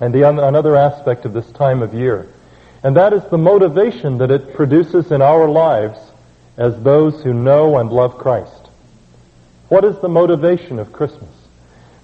and 0.01 0.13
the, 0.13 0.29
another 0.29 0.75
aspect 0.75 1.25
of 1.25 1.33
this 1.33 1.49
time 1.53 1.83
of 1.83 1.95
year. 1.95 2.27
And 2.83 2.97
that 2.97 3.13
is 3.13 3.23
the 3.31 3.39
motivation 3.39 4.19
that 4.19 4.31
it 4.31 4.55
produces 4.55 5.13
in 5.13 5.23
our 5.23 5.49
lives 5.49 5.99
as 6.57 6.79
those 6.83 7.23
who 7.23 7.33
know 7.33 7.79
and 7.79 7.91
love 7.91 8.19
Christ. 8.19 8.69
What 9.69 9.85
is 9.85 9.99
the 10.01 10.09
motivation 10.09 10.79
of 10.79 10.93
Christmas? 10.93 11.31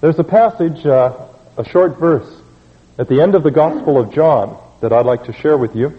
There's 0.01 0.19
a 0.19 0.25
passage, 0.25 0.87
uh, 0.87 1.27
a 1.57 1.65
short 1.65 1.99
verse, 1.99 2.31
at 2.99 3.09
the 3.09 3.21
end 3.21 3.35
of 3.35 3.43
the 3.43 3.51
Gospel 3.51 3.99
of 3.99 4.13
John 4.13 4.57
that 4.81 4.93
I'd 4.93 5.07
like 5.07 5.25
to 5.25 5.33
share 5.33 5.59
with 5.59 5.75
you. 5.77 5.99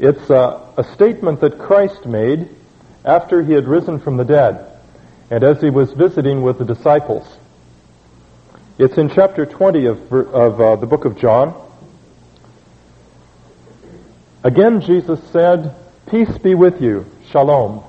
It's 0.00 0.30
uh, 0.30 0.72
a 0.78 0.84
statement 0.94 1.42
that 1.42 1.58
Christ 1.58 2.06
made 2.06 2.48
after 3.04 3.42
he 3.42 3.52
had 3.52 3.68
risen 3.68 4.00
from 4.00 4.16
the 4.16 4.24
dead 4.24 4.66
and 5.30 5.44
as 5.44 5.60
he 5.60 5.68
was 5.68 5.92
visiting 5.92 6.40
with 6.40 6.56
the 6.56 6.64
disciples. 6.64 7.36
It's 8.78 8.96
in 8.96 9.10
chapter 9.10 9.44
20 9.44 9.84
of, 9.84 10.10
of 10.10 10.58
uh, 10.58 10.76
the 10.76 10.86
book 10.86 11.04
of 11.04 11.18
John. 11.18 11.54
Again, 14.42 14.80
Jesus 14.80 15.20
said, 15.32 15.74
Peace 16.06 16.38
be 16.38 16.54
with 16.54 16.80
you, 16.80 17.04
shalom. 17.30 17.84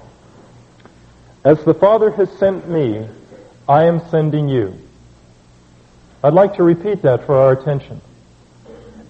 As 1.46 1.64
the 1.64 1.74
Father 1.74 2.12
has 2.12 2.30
sent 2.38 2.68
me, 2.70 3.08
I 3.70 3.86
am 3.86 4.06
sending 4.10 4.50
you. 4.50 4.78
I'd 6.22 6.34
like 6.34 6.56
to 6.56 6.64
repeat 6.64 7.04
that 7.04 7.26
for 7.26 7.38
our 7.38 7.54
attention. 7.54 8.02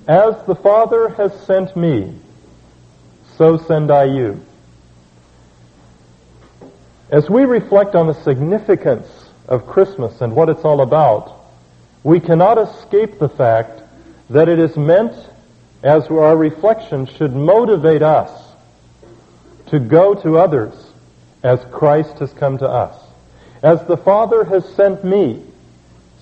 As 0.07 0.35
the 0.45 0.55
Father 0.55 1.09
has 1.09 1.33
sent 1.47 1.75
me, 1.75 2.13
so 3.41 3.57
send 3.57 3.89
I 3.89 4.03
you. 4.03 4.39
As 7.09 7.27
we 7.27 7.45
reflect 7.45 7.95
on 7.95 8.05
the 8.05 8.13
significance 8.13 9.07
of 9.47 9.65
Christmas 9.65 10.21
and 10.21 10.35
what 10.35 10.47
it's 10.47 10.63
all 10.63 10.81
about, 10.81 11.41
we 12.03 12.19
cannot 12.19 12.59
escape 12.59 13.17
the 13.17 13.29
fact 13.29 13.81
that 14.29 14.47
it 14.47 14.59
is 14.59 14.77
meant 14.77 15.15
as 15.81 16.05
our 16.05 16.37
reflection 16.37 17.07
should 17.07 17.35
motivate 17.35 18.03
us 18.03 18.29
to 19.69 19.79
go 19.79 20.13
to 20.13 20.37
others 20.37 20.75
as 21.41 21.65
Christ 21.71 22.19
has 22.19 22.31
come 22.33 22.59
to 22.59 22.69
us. 22.69 22.95
As 23.63 23.83
the 23.87 23.97
Father 23.97 24.43
has 24.43 24.71
sent 24.75 25.03
me, 25.03 25.43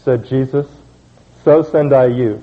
said 0.06 0.26
Jesus, 0.26 0.68
so 1.44 1.64
send 1.64 1.92
I 1.92 2.06
you. 2.06 2.42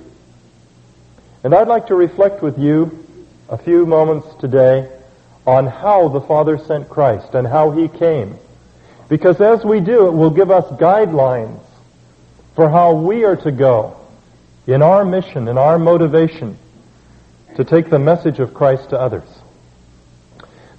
And 1.43 1.55
I'd 1.55 1.67
like 1.67 1.87
to 1.87 1.95
reflect 1.95 2.43
with 2.43 2.59
you 2.59 3.06
a 3.49 3.57
few 3.57 3.85
moments 3.85 4.27
today 4.39 4.89
on 5.45 5.67
how 5.67 6.09
the 6.09 6.21
Father 6.21 6.57
sent 6.57 6.89
Christ 6.89 7.33
and 7.33 7.47
how 7.47 7.71
He 7.71 7.87
came. 7.87 8.37
Because 9.07 9.39
as 9.39 9.63
we 9.63 9.79
do, 9.79 10.07
it 10.07 10.11
will 10.11 10.29
give 10.29 10.51
us 10.51 10.65
guidelines 10.79 11.61
for 12.55 12.69
how 12.69 12.93
we 12.93 13.23
are 13.23 13.37
to 13.37 13.51
go 13.51 13.95
in 14.65 14.81
our 14.81 15.05
mission, 15.05 15.47
in 15.47 15.57
our 15.57 15.79
motivation 15.79 16.57
to 17.55 17.63
take 17.63 17.89
the 17.89 17.99
message 17.99 18.39
of 18.39 18.53
Christ 18.53 18.89
to 18.89 18.99
others. 18.99 19.27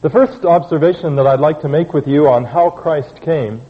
The 0.03 0.11
first 0.11 0.45
observation 0.45 1.17
that 1.17 1.27
I'd 1.27 1.41
like 1.41 1.63
to 1.63 1.69
make 1.69 1.95
with 1.95 2.07
you 2.07 2.29
on 2.29 2.45
how 2.45 2.71
Christ 2.71 3.21
came 3.23 3.63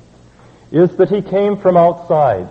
is 0.70 0.96
that 0.96 1.08
he 1.08 1.22
came 1.22 1.56
from 1.56 1.76
outside. 1.76 2.48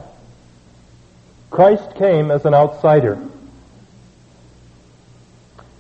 Christ 1.52 1.96
came 1.96 2.32
as 2.32 2.46
an 2.46 2.54
outsider. 2.54 3.22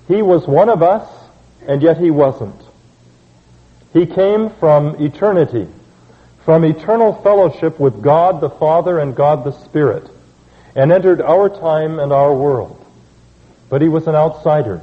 He 0.08 0.22
was 0.22 0.48
one 0.48 0.70
of 0.70 0.82
us, 0.82 1.08
and 1.68 1.82
yet 1.82 1.98
he 1.98 2.12
wasn't. 2.12 2.62
He 3.94 4.06
came 4.06 4.50
from 4.52 4.96
eternity, 5.04 5.68
from 6.46 6.64
eternal 6.64 7.14
fellowship 7.22 7.80
with 7.80 8.02
God 8.02 8.42
the 8.42 8.50
Father 8.50 9.00
and 9.00 9.16
God 9.16 9.44
the 9.44 9.52
Spirit, 9.52 10.10
and 10.76 10.92
entered 10.92 11.22
our 11.22 11.50
time 11.50 12.00
and 12.00 12.14
our 12.14 12.34
world 12.34 12.78
but 13.70 13.82
he 13.82 13.90
was 13.90 14.08
an 14.08 14.16
outsider. 14.16 14.82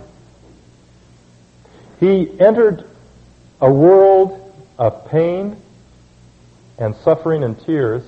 He 2.01 2.29
entered 2.39 2.85
a 3.61 3.73
world 3.73 4.41
of 4.79 5.09
pain 5.09 5.57
and 6.79 6.95
suffering 6.97 7.45
and 7.45 7.59
tears, 7.65 8.03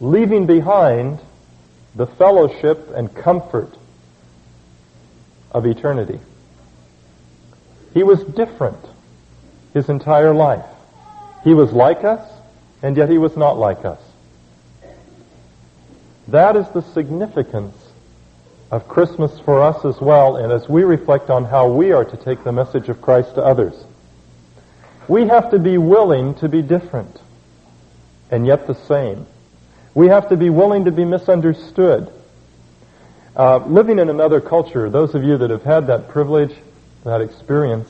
leaving 0.00 0.46
behind 0.46 1.20
the 1.94 2.06
fellowship 2.06 2.90
and 2.94 3.14
comfort 3.14 3.74
of 5.56 5.64
eternity. 5.64 6.20
He 7.94 8.02
was 8.02 8.22
different 8.22 8.78
his 9.72 9.88
entire 9.88 10.34
life. 10.34 10.66
He 11.44 11.54
was 11.54 11.72
like 11.72 12.04
us, 12.04 12.20
and 12.82 12.96
yet 12.96 13.08
he 13.08 13.18
was 13.18 13.36
not 13.36 13.58
like 13.58 13.84
us. 13.84 14.00
That 16.28 16.56
is 16.56 16.68
the 16.68 16.82
significance 16.82 17.76
of 18.70 18.86
Christmas 18.86 19.38
for 19.40 19.62
us 19.62 19.84
as 19.84 20.00
well, 20.00 20.36
and 20.36 20.52
as 20.52 20.68
we 20.68 20.84
reflect 20.84 21.30
on 21.30 21.44
how 21.44 21.68
we 21.72 21.92
are 21.92 22.04
to 22.04 22.16
take 22.16 22.44
the 22.44 22.52
message 22.52 22.88
of 22.88 23.00
Christ 23.00 23.36
to 23.36 23.42
others. 23.42 23.74
We 25.08 25.26
have 25.28 25.50
to 25.52 25.58
be 25.58 25.78
willing 25.78 26.34
to 26.36 26.48
be 26.48 26.62
different 26.62 27.18
and 28.30 28.46
yet 28.46 28.66
the 28.66 28.74
same. 28.74 29.26
We 29.94 30.08
have 30.08 30.28
to 30.28 30.36
be 30.36 30.50
willing 30.50 30.84
to 30.84 30.92
be 30.92 31.04
misunderstood. 31.04 32.12
Uh, 33.36 33.58
living 33.66 33.98
in 33.98 34.08
another 34.08 34.40
culture, 34.40 34.88
those 34.88 35.14
of 35.14 35.22
you 35.22 35.36
that 35.36 35.50
have 35.50 35.62
had 35.62 35.88
that 35.88 36.08
privilege, 36.08 36.54
that 37.04 37.20
experience, 37.20 37.88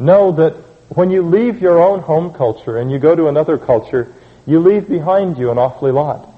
know 0.00 0.32
that 0.32 0.52
when 0.88 1.10
you 1.10 1.22
leave 1.22 1.62
your 1.62 1.80
own 1.80 2.00
home 2.00 2.32
culture 2.32 2.78
and 2.78 2.90
you 2.90 2.98
go 2.98 3.14
to 3.14 3.28
another 3.28 3.56
culture, 3.56 4.12
you 4.46 4.58
leave 4.58 4.88
behind 4.88 5.38
you 5.38 5.52
an 5.52 5.58
awfully 5.58 5.92
lot. 5.92 6.28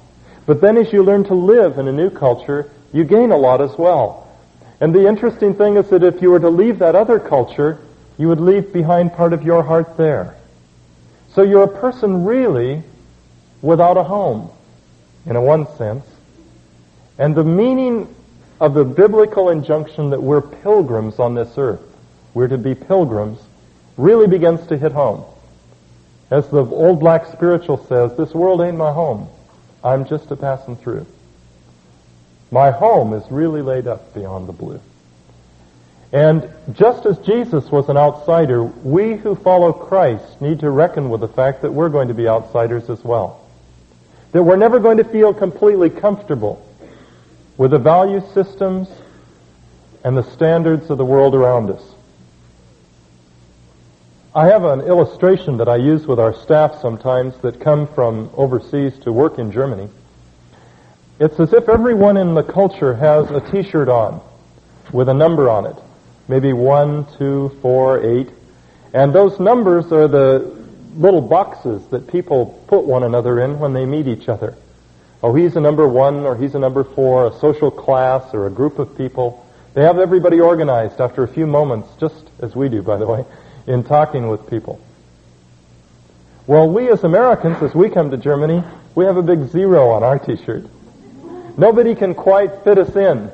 But 0.44 0.60
then 0.60 0.76
as 0.76 0.92
you 0.92 1.02
learn 1.02 1.24
to 1.24 1.34
live 1.34 1.78
in 1.78 1.88
a 1.88 1.92
new 1.92 2.10
culture, 2.10 2.70
you 2.92 3.04
gain 3.04 3.32
a 3.32 3.38
lot 3.38 3.62
as 3.62 3.76
well. 3.78 4.28
And 4.80 4.94
the 4.94 5.08
interesting 5.08 5.54
thing 5.54 5.76
is 5.76 5.88
that 5.88 6.02
if 6.02 6.20
you 6.20 6.30
were 6.30 6.40
to 6.40 6.50
leave 6.50 6.80
that 6.80 6.94
other 6.94 7.18
culture, 7.18 7.80
you 8.18 8.28
would 8.28 8.40
leave 8.40 8.70
behind 8.70 9.14
part 9.14 9.32
of 9.32 9.44
your 9.44 9.62
heart 9.62 9.96
there. 9.96 10.36
So 11.32 11.42
you're 11.42 11.64
a 11.64 11.80
person 11.80 12.26
really 12.26 12.82
without 13.62 13.96
a 13.96 14.02
home, 14.02 14.50
in 15.24 15.36
a 15.36 15.42
one 15.42 15.66
sense. 15.76 16.04
And 17.18 17.34
the 17.34 17.44
meaning 17.44 18.14
of 18.60 18.74
the 18.74 18.84
biblical 18.84 19.50
injunction 19.50 20.10
that 20.10 20.22
we're 20.22 20.40
pilgrims 20.40 21.18
on 21.18 21.34
this 21.34 21.58
earth, 21.58 21.82
we're 22.34 22.48
to 22.48 22.58
be 22.58 22.74
pilgrims, 22.74 23.38
really 23.96 24.26
begins 24.26 24.66
to 24.68 24.76
hit 24.76 24.92
home. 24.92 25.24
As 26.30 26.48
the 26.48 26.64
old 26.64 27.00
black 27.00 27.26
spiritual 27.32 27.84
says, 27.86 28.16
this 28.16 28.34
world 28.34 28.60
ain't 28.60 28.76
my 28.76 28.92
home. 28.92 29.28
I'm 29.84 30.06
just 30.06 30.30
a 30.30 30.36
passing 30.36 30.76
through. 30.76 31.06
My 32.50 32.70
home 32.70 33.12
is 33.12 33.24
really 33.30 33.62
laid 33.62 33.86
up 33.86 34.14
beyond 34.14 34.48
the 34.48 34.52
blue. 34.52 34.80
And 36.12 36.48
just 36.72 37.04
as 37.04 37.18
Jesus 37.18 37.70
was 37.70 37.88
an 37.88 37.96
outsider, 37.96 38.62
we 38.62 39.16
who 39.16 39.34
follow 39.34 39.72
Christ 39.72 40.40
need 40.40 40.60
to 40.60 40.70
reckon 40.70 41.10
with 41.10 41.20
the 41.20 41.28
fact 41.28 41.62
that 41.62 41.72
we're 41.72 41.88
going 41.88 42.08
to 42.08 42.14
be 42.14 42.28
outsiders 42.28 42.88
as 42.88 43.02
well. 43.04 43.44
That 44.32 44.42
we're 44.42 44.56
never 44.56 44.80
going 44.80 44.96
to 44.98 45.04
feel 45.04 45.34
completely 45.34 45.90
comfortable 45.90 46.65
with 47.56 47.70
the 47.70 47.78
value 47.78 48.22
systems 48.34 48.88
and 50.04 50.16
the 50.16 50.22
standards 50.32 50.90
of 50.90 50.98
the 50.98 51.04
world 51.04 51.34
around 51.34 51.70
us. 51.70 51.82
I 54.34 54.48
have 54.48 54.64
an 54.64 54.82
illustration 54.82 55.56
that 55.56 55.68
I 55.68 55.76
use 55.76 56.06
with 56.06 56.20
our 56.20 56.34
staff 56.34 56.80
sometimes 56.82 57.34
that 57.38 57.58
come 57.58 57.86
from 57.86 58.30
overseas 58.34 58.98
to 59.00 59.12
work 59.12 59.38
in 59.38 59.50
Germany. 59.50 59.88
It's 61.18 61.40
as 61.40 61.54
if 61.54 61.70
everyone 61.70 62.18
in 62.18 62.34
the 62.34 62.42
culture 62.42 62.94
has 62.94 63.30
a 63.30 63.40
t-shirt 63.40 63.88
on 63.88 64.20
with 64.92 65.08
a 65.08 65.14
number 65.14 65.48
on 65.48 65.64
it. 65.64 65.76
Maybe 66.28 66.52
one, 66.52 67.06
two, 67.16 67.56
four, 67.62 68.04
eight. 68.04 68.28
And 68.92 69.14
those 69.14 69.40
numbers 69.40 69.90
are 69.92 70.06
the 70.06 70.54
little 70.96 71.22
boxes 71.22 71.86
that 71.88 72.06
people 72.06 72.62
put 72.68 72.84
one 72.84 73.04
another 73.04 73.40
in 73.40 73.58
when 73.58 73.72
they 73.72 73.86
meet 73.86 74.06
each 74.06 74.28
other. 74.28 74.56
Oh, 75.26 75.34
he's 75.34 75.56
a 75.56 75.60
number 75.60 75.88
one 75.88 76.24
or 76.24 76.36
he's 76.36 76.54
a 76.54 76.58
number 76.60 76.84
four, 76.84 77.26
a 77.26 77.36
social 77.40 77.68
class 77.68 78.32
or 78.32 78.46
a 78.46 78.50
group 78.50 78.78
of 78.78 78.96
people. 78.96 79.44
They 79.74 79.82
have 79.82 79.98
everybody 79.98 80.38
organized 80.38 81.00
after 81.00 81.24
a 81.24 81.26
few 81.26 81.48
moments, 81.48 81.88
just 81.98 82.30
as 82.38 82.54
we 82.54 82.68
do, 82.68 82.80
by 82.80 82.96
the 82.96 83.08
way, 83.08 83.24
in 83.66 83.82
talking 83.82 84.28
with 84.28 84.48
people. 84.48 84.80
Well, 86.46 86.70
we 86.70 86.88
as 86.90 87.02
Americans, 87.02 87.60
as 87.60 87.74
we 87.74 87.90
come 87.90 88.12
to 88.12 88.16
Germany, 88.16 88.62
we 88.94 89.04
have 89.04 89.16
a 89.16 89.22
big 89.22 89.48
zero 89.48 89.90
on 89.90 90.04
our 90.04 90.20
t-shirt. 90.20 90.64
Nobody 91.58 91.96
can 91.96 92.14
quite 92.14 92.62
fit 92.62 92.78
us 92.78 92.94
in. 92.94 93.28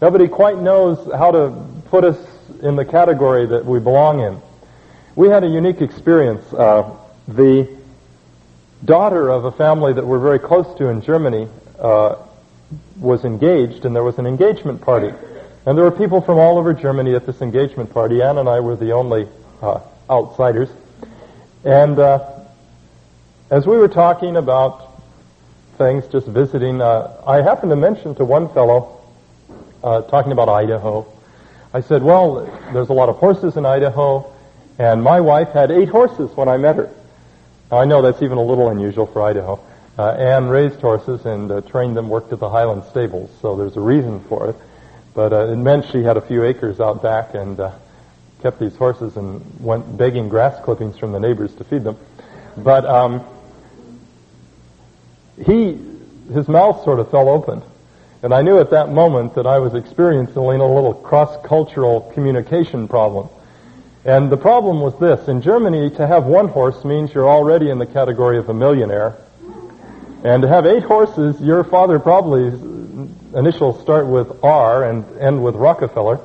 Nobody 0.00 0.28
quite 0.28 0.56
knows 0.56 0.96
how 1.12 1.30
to 1.30 1.66
put 1.90 2.04
us 2.04 2.16
in 2.62 2.74
the 2.74 2.86
category 2.86 3.44
that 3.44 3.66
we 3.66 3.80
belong 3.80 4.20
in. 4.20 4.40
We 5.14 5.28
had 5.28 5.44
a 5.44 5.48
unique 5.48 5.82
experience. 5.82 6.50
Uh, 6.54 6.96
the 7.28 7.73
daughter 8.84 9.28
of 9.30 9.44
a 9.44 9.52
family 9.52 9.92
that 9.92 10.06
we're 10.06 10.18
very 10.18 10.38
close 10.38 10.66
to 10.78 10.88
in 10.88 11.00
Germany 11.00 11.48
uh, 11.78 12.16
was 12.98 13.24
engaged, 13.24 13.84
and 13.84 13.94
there 13.94 14.02
was 14.02 14.18
an 14.18 14.26
engagement 14.26 14.80
party. 14.80 15.12
And 15.66 15.78
there 15.78 15.84
were 15.84 15.90
people 15.90 16.20
from 16.20 16.38
all 16.38 16.58
over 16.58 16.74
Germany 16.74 17.14
at 17.14 17.26
this 17.26 17.40
engagement 17.40 17.92
party. 17.92 18.20
Ann 18.20 18.38
and 18.38 18.48
I 18.48 18.60
were 18.60 18.76
the 18.76 18.92
only 18.92 19.28
uh, 19.62 19.80
outsiders. 20.10 20.68
And 21.64 21.98
uh, 21.98 22.28
as 23.50 23.66
we 23.66 23.76
were 23.78 23.88
talking 23.88 24.36
about 24.36 24.90
things, 25.78 26.06
just 26.08 26.26
visiting, 26.26 26.82
uh, 26.82 27.22
I 27.26 27.40
happened 27.42 27.70
to 27.70 27.76
mention 27.76 28.14
to 28.16 28.24
one 28.24 28.52
fellow, 28.52 29.00
uh, 29.82 30.02
talking 30.02 30.32
about 30.32 30.48
Idaho, 30.48 31.06
I 31.72 31.80
said, 31.80 32.02
well, 32.02 32.44
there's 32.72 32.90
a 32.90 32.92
lot 32.92 33.08
of 33.08 33.16
horses 33.16 33.56
in 33.56 33.66
Idaho, 33.66 34.32
and 34.78 35.02
my 35.02 35.20
wife 35.20 35.48
had 35.48 35.70
eight 35.70 35.88
horses 35.88 36.30
when 36.36 36.48
I 36.48 36.56
met 36.56 36.76
her. 36.76 36.90
Now, 37.70 37.78
I 37.78 37.84
know 37.84 38.02
that's 38.02 38.22
even 38.22 38.38
a 38.38 38.42
little 38.42 38.68
unusual 38.68 39.06
for 39.06 39.22
Idaho. 39.22 39.58
Uh, 39.96 40.10
Anne 40.10 40.48
raised 40.48 40.80
horses 40.80 41.24
and 41.24 41.50
uh, 41.50 41.60
trained 41.62 41.96
them, 41.96 42.08
worked 42.08 42.32
at 42.32 42.40
the 42.40 42.50
Highland 42.50 42.84
stables, 42.90 43.30
so 43.40 43.56
there's 43.56 43.76
a 43.76 43.80
reason 43.80 44.20
for 44.28 44.50
it. 44.50 44.56
But 45.14 45.32
uh, 45.32 45.52
it 45.52 45.56
meant 45.56 45.86
she 45.90 46.02
had 46.02 46.16
a 46.16 46.20
few 46.20 46.44
acres 46.44 46.80
out 46.80 47.02
back 47.02 47.34
and 47.34 47.58
uh, 47.60 47.72
kept 48.42 48.58
these 48.58 48.74
horses 48.76 49.16
and 49.16 49.60
went 49.60 49.96
begging 49.96 50.28
grass 50.28 50.62
clippings 50.64 50.98
from 50.98 51.12
the 51.12 51.20
neighbors 51.20 51.54
to 51.54 51.64
feed 51.64 51.84
them. 51.84 51.96
But 52.56 52.84
um, 52.84 53.24
he, 55.44 55.78
his 56.32 56.48
mouth 56.48 56.82
sort 56.84 56.98
of 56.98 57.10
fell 57.10 57.28
open. 57.28 57.62
And 58.22 58.34
I 58.34 58.42
knew 58.42 58.58
at 58.58 58.70
that 58.70 58.90
moment 58.90 59.34
that 59.36 59.46
I 59.46 59.58
was 59.58 59.74
experiencing 59.74 60.36
a 60.36 60.42
little 60.42 60.94
cross-cultural 60.94 62.12
communication 62.14 62.88
problem. 62.88 63.28
And 64.04 64.30
the 64.30 64.36
problem 64.36 64.80
was 64.80 64.98
this. 64.98 65.28
In 65.28 65.40
Germany, 65.40 65.88
to 65.90 66.06
have 66.06 66.24
one 66.24 66.48
horse 66.48 66.84
means 66.84 67.14
you're 67.14 67.28
already 67.28 67.70
in 67.70 67.78
the 67.78 67.86
category 67.86 68.36
of 68.36 68.50
a 68.50 68.54
millionaire. 68.54 69.16
And 70.22 70.42
to 70.42 70.48
have 70.48 70.66
eight 70.66 70.82
horses, 70.82 71.40
your 71.40 71.64
father 71.64 71.98
probably 71.98 72.48
initials 73.34 73.80
start 73.80 74.06
with 74.06 74.44
R 74.44 74.84
and 74.84 75.04
end 75.18 75.42
with 75.42 75.54
Rockefeller. 75.54 76.20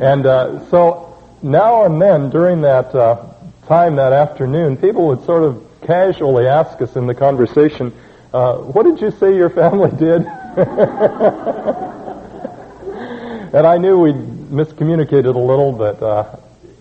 And 0.00 0.24
uh, 0.24 0.64
so 0.70 1.18
now 1.42 1.84
and 1.84 2.00
then 2.00 2.30
during 2.30 2.60
that 2.62 2.94
uh, 2.94 3.24
time 3.66 3.96
that 3.96 4.12
afternoon, 4.12 4.76
people 4.76 5.08
would 5.08 5.24
sort 5.24 5.42
of 5.42 5.66
casually 5.82 6.46
ask 6.46 6.80
us 6.80 6.94
in 6.94 7.08
the 7.08 7.14
conversation, 7.14 7.92
uh, 8.32 8.58
what 8.58 8.84
did 8.84 9.00
you 9.00 9.10
say 9.10 9.34
your 9.34 9.50
family 9.50 9.90
did? 9.90 10.24
and 13.52 13.66
I 13.66 13.78
knew 13.78 13.98
we'd 13.98 14.14
miscommunicated 14.14 15.34
a 15.34 15.38
little, 15.38 15.72
but 15.72 16.00
uh, 16.02 16.36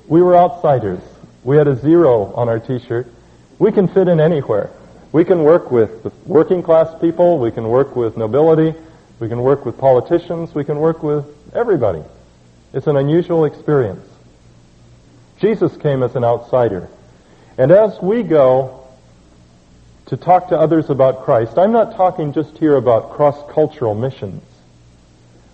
we 0.10 0.24
were 0.24 0.36
outsiders. 0.36 1.02
We 1.44 1.56
had 1.56 1.68
a 1.68 1.76
zero 1.76 2.34
on 2.34 2.50
our 2.50 2.60
t-shirt. 2.60 3.08
We 3.60 3.72
can 3.72 3.88
fit 3.88 4.08
in 4.08 4.20
anywhere. 4.20 4.72
We 5.12 5.24
can 5.24 5.44
work 5.44 5.72
with 5.72 6.12
working 6.26 6.64
class 6.64 7.00
people. 7.00 7.38
We 7.38 7.52
can 7.52 7.70
work 7.70 7.96
with 7.96 8.18
nobility. 8.18 8.78
We 9.20 9.30
can 9.30 9.42
work 9.42 9.66
with 9.66 9.78
politicians. 9.78 10.54
We 10.54 10.66
can 10.66 10.80
work 10.80 11.04
with 11.04 11.26
everybody. 11.54 12.04
It's 12.74 12.88
an 12.88 12.98
unusual 12.98 13.46
experience. 13.46 14.06
Jesus 15.40 15.78
came 15.78 16.02
as 16.02 16.16
an 16.16 16.24
outsider. 16.24 16.90
And 17.58 17.72
as 17.72 18.00
we 18.02 18.24
go 18.24 18.88
to 20.08 20.18
talk 20.18 20.50
to 20.50 20.58
others 20.58 20.90
about 20.90 21.24
Christ, 21.24 21.58
I'm 21.58 21.72
not 21.72 21.96
talking 21.96 22.34
just 22.34 22.58
here 22.58 22.76
about 22.76 23.12
cross-cultural 23.12 23.94
missions. 23.94 24.44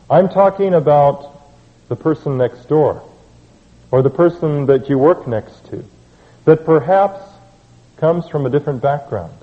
I'm 0.09 0.29
talking 0.29 0.73
about 0.73 1.41
the 1.89 1.95
person 1.95 2.37
next 2.37 2.69
door 2.69 3.03
or 3.91 4.01
the 4.01 4.09
person 4.09 4.65
that 4.65 4.89
you 4.89 4.97
work 4.97 5.27
next 5.27 5.65
to 5.67 5.83
that 6.45 6.65
perhaps 6.65 7.21
comes 7.97 8.27
from 8.27 8.45
a 8.45 8.49
different 8.49 8.81
background. 8.81 9.33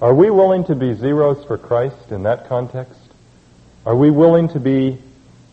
Are 0.00 0.14
we 0.14 0.30
willing 0.30 0.64
to 0.64 0.74
be 0.74 0.94
zeros 0.94 1.44
for 1.44 1.56
Christ 1.56 2.10
in 2.10 2.24
that 2.24 2.48
context? 2.48 3.00
Are 3.84 3.96
we 3.96 4.10
willing 4.10 4.48
to 4.48 4.60
be 4.60 4.98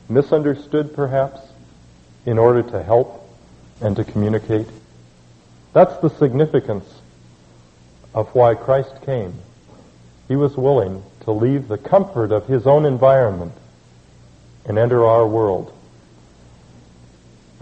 misunderstood 0.10 0.94
perhaps 0.94 1.40
in 2.26 2.38
order 2.38 2.64
to 2.64 2.84
help 2.84 3.30
and 3.82 3.96
to 3.96 4.04
communicate? 4.04 4.68
That's 5.74 5.98
the 5.98 6.10
significance 6.10 6.86
of 8.14 8.34
why 8.36 8.56
Christ 8.56 9.02
came. 9.06 9.34
He 10.28 10.36
was 10.36 10.56
willing 10.56 11.04
to 11.22 11.32
leave 11.32 11.68
the 11.68 11.78
comfort 11.78 12.32
of 12.32 12.48
his 12.48 12.68
own 12.68 12.86
environment 12.86 13.54
and 14.66 14.78
enter 14.78 15.06
our 15.06 15.28
world. 15.28 15.74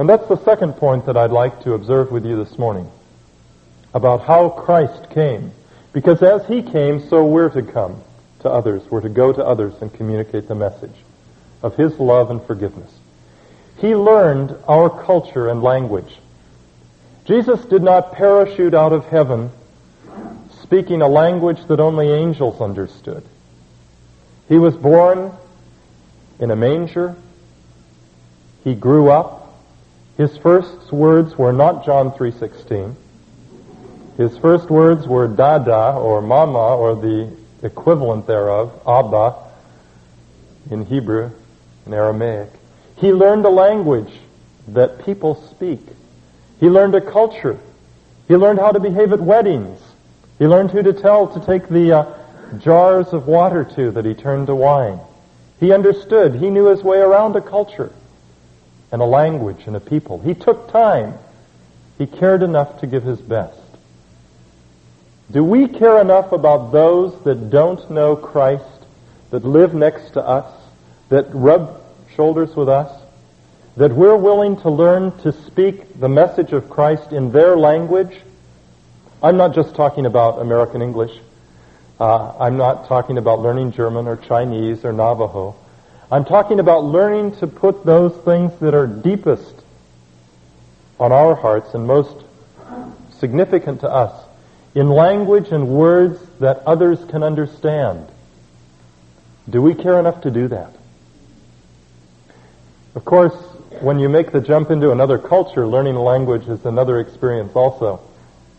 And 0.01 0.09
that's 0.09 0.27
the 0.27 0.43
second 0.43 0.77
point 0.77 1.05
that 1.05 1.15
I'd 1.15 1.29
like 1.29 1.61
to 1.61 1.73
observe 1.73 2.11
with 2.11 2.25
you 2.25 2.43
this 2.43 2.57
morning 2.57 2.89
about 3.93 4.23
how 4.23 4.49
Christ 4.49 5.11
came. 5.11 5.51
Because 5.93 6.23
as 6.23 6.43
he 6.47 6.63
came, 6.63 7.07
so 7.07 7.23
we're 7.23 7.51
to 7.51 7.61
come 7.61 8.01
to 8.39 8.49
others. 8.49 8.81
We're 8.89 9.01
to 9.01 9.09
go 9.09 9.31
to 9.31 9.45
others 9.45 9.75
and 9.79 9.93
communicate 9.93 10.47
the 10.47 10.55
message 10.55 10.95
of 11.61 11.75
his 11.75 11.99
love 11.99 12.31
and 12.31 12.43
forgiveness. 12.47 12.91
He 13.77 13.93
learned 13.93 14.55
our 14.67 14.89
culture 14.89 15.47
and 15.47 15.61
language. 15.61 16.17
Jesus 17.25 17.63
did 17.65 17.83
not 17.83 18.13
parachute 18.13 18.73
out 18.73 18.93
of 18.93 19.05
heaven 19.05 19.51
speaking 20.63 21.03
a 21.03 21.07
language 21.07 21.63
that 21.67 21.79
only 21.79 22.09
angels 22.09 22.59
understood. 22.59 23.23
He 24.49 24.57
was 24.57 24.75
born 24.75 25.31
in 26.39 26.49
a 26.49 26.55
manger. 26.55 27.15
He 28.63 28.73
grew 28.73 29.11
up 29.11 29.40
his 30.17 30.37
first 30.37 30.91
words 30.91 31.37
were 31.37 31.53
not 31.53 31.85
John 31.85 32.11
3.16. 32.11 32.95
His 34.17 34.37
first 34.37 34.69
words 34.69 35.07
were 35.07 35.27
dada 35.27 35.93
or 35.97 36.21
mama 36.21 36.75
or 36.75 36.95
the 36.95 37.35
equivalent 37.63 38.27
thereof, 38.27 38.71
abba, 38.85 39.35
in 40.69 40.85
Hebrew 40.85 41.31
and 41.85 41.93
Aramaic. 41.93 42.49
He 42.97 43.13
learned 43.13 43.45
a 43.45 43.49
language 43.49 44.13
that 44.67 45.05
people 45.05 45.35
speak. 45.49 45.81
He 46.59 46.69
learned 46.69 46.93
a 46.93 47.01
culture. 47.01 47.57
He 48.27 48.35
learned 48.35 48.59
how 48.59 48.71
to 48.71 48.79
behave 48.79 49.13
at 49.13 49.21
weddings. 49.21 49.79
He 50.37 50.45
learned 50.45 50.71
who 50.71 50.83
to 50.83 50.93
tell 50.93 51.27
to 51.27 51.45
take 51.45 51.67
the 51.67 51.93
uh, 51.93 52.57
jars 52.59 53.07
of 53.07 53.27
water 53.27 53.63
to 53.75 53.91
that 53.91 54.05
he 54.05 54.13
turned 54.13 54.47
to 54.47 54.55
wine. 54.55 54.99
He 55.59 55.71
understood. 55.71 56.35
He 56.35 56.49
knew 56.49 56.65
his 56.65 56.83
way 56.83 56.99
around 56.99 57.35
a 57.35 57.41
culture 57.41 57.91
and 58.91 59.01
a 59.01 59.05
language 59.05 59.63
and 59.65 59.75
a 59.75 59.79
people. 59.79 60.19
He 60.19 60.33
took 60.33 60.71
time. 60.71 61.13
He 61.97 62.07
cared 62.07 62.43
enough 62.43 62.81
to 62.81 62.87
give 62.87 63.03
his 63.03 63.19
best. 63.19 63.57
Do 65.31 65.43
we 65.43 65.67
care 65.67 66.01
enough 66.01 66.33
about 66.33 66.71
those 66.71 67.23
that 67.23 67.49
don't 67.49 67.89
know 67.89 68.15
Christ, 68.15 68.65
that 69.29 69.45
live 69.45 69.73
next 69.73 70.11
to 70.11 70.21
us, 70.21 70.51
that 71.09 71.27
rub 71.33 71.81
shoulders 72.15 72.53
with 72.55 72.67
us, 72.67 72.91
that 73.77 73.93
we're 73.93 74.17
willing 74.17 74.57
to 74.61 74.69
learn 74.69 75.17
to 75.19 75.31
speak 75.31 75.99
the 75.99 76.09
message 76.09 76.51
of 76.51 76.69
Christ 76.69 77.13
in 77.13 77.31
their 77.31 77.55
language? 77.55 78.13
I'm 79.23 79.37
not 79.37 79.55
just 79.55 79.73
talking 79.75 80.05
about 80.05 80.41
American 80.41 80.81
English. 80.81 81.17
Uh, 81.99 82.33
I'm 82.39 82.57
not 82.57 82.87
talking 82.87 83.17
about 83.17 83.39
learning 83.39 83.71
German 83.71 84.07
or 84.07 84.17
Chinese 84.17 84.83
or 84.83 84.91
Navajo. 84.91 85.55
I'm 86.11 86.25
talking 86.25 86.59
about 86.59 86.83
learning 86.83 87.37
to 87.37 87.47
put 87.47 87.85
those 87.85 88.13
things 88.25 88.51
that 88.59 88.73
are 88.73 88.85
deepest 88.85 89.55
on 90.99 91.13
our 91.13 91.35
hearts 91.35 91.73
and 91.73 91.87
most 91.87 92.25
significant 93.11 93.79
to 93.79 93.89
us 93.89 94.25
in 94.75 94.89
language 94.89 95.49
and 95.51 95.69
words 95.69 96.19
that 96.39 96.63
others 96.65 96.99
can 97.05 97.23
understand. 97.23 98.09
Do 99.49 99.61
we 99.61 99.73
care 99.73 99.99
enough 99.99 100.21
to 100.21 100.31
do 100.31 100.49
that? 100.49 100.75
Of 102.93 103.05
course, 103.05 103.33
when 103.79 103.97
you 103.99 104.09
make 104.09 104.33
the 104.33 104.41
jump 104.41 104.69
into 104.69 104.91
another 104.91 105.17
culture, 105.17 105.65
learning 105.65 105.95
a 105.95 106.03
language 106.03 106.45
is 106.49 106.65
another 106.65 106.99
experience 106.99 107.53
also. 107.55 108.01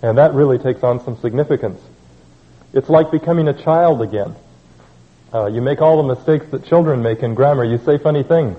And 0.01 0.17
that 0.17 0.33
really 0.33 0.59
takes 0.59 0.83
on 0.83 1.05
some 1.05 1.19
significance. 1.21 1.81
It's 2.73 2.89
like 2.89 3.11
becoming 3.11 3.47
a 3.49 3.53
child 3.53 4.01
again. 4.01 4.35
Uh, 5.35 5.47
you 5.47 5.63
make 5.63 5.81
all 5.81 5.97
the 5.97 6.15
mistakes 6.15 6.47
that 6.51 6.65
children 6.67 7.03
make 7.03 7.23
in 7.23 7.35
grammar. 7.35 7.65
You 7.65 7.79
say 7.79 7.97
funny 7.97 8.23
things. 8.23 8.59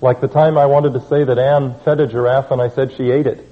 Like 0.00 0.20
the 0.20 0.28
time 0.28 0.56
I 0.56 0.66
wanted 0.66 0.94
to 0.94 1.00
say 1.08 1.24
that 1.24 1.38
Anne 1.38 1.74
fed 1.84 2.00
a 2.00 2.06
giraffe 2.06 2.50
and 2.50 2.62
I 2.62 2.68
said 2.68 2.92
she 2.96 3.10
ate 3.10 3.26
it. 3.26 3.44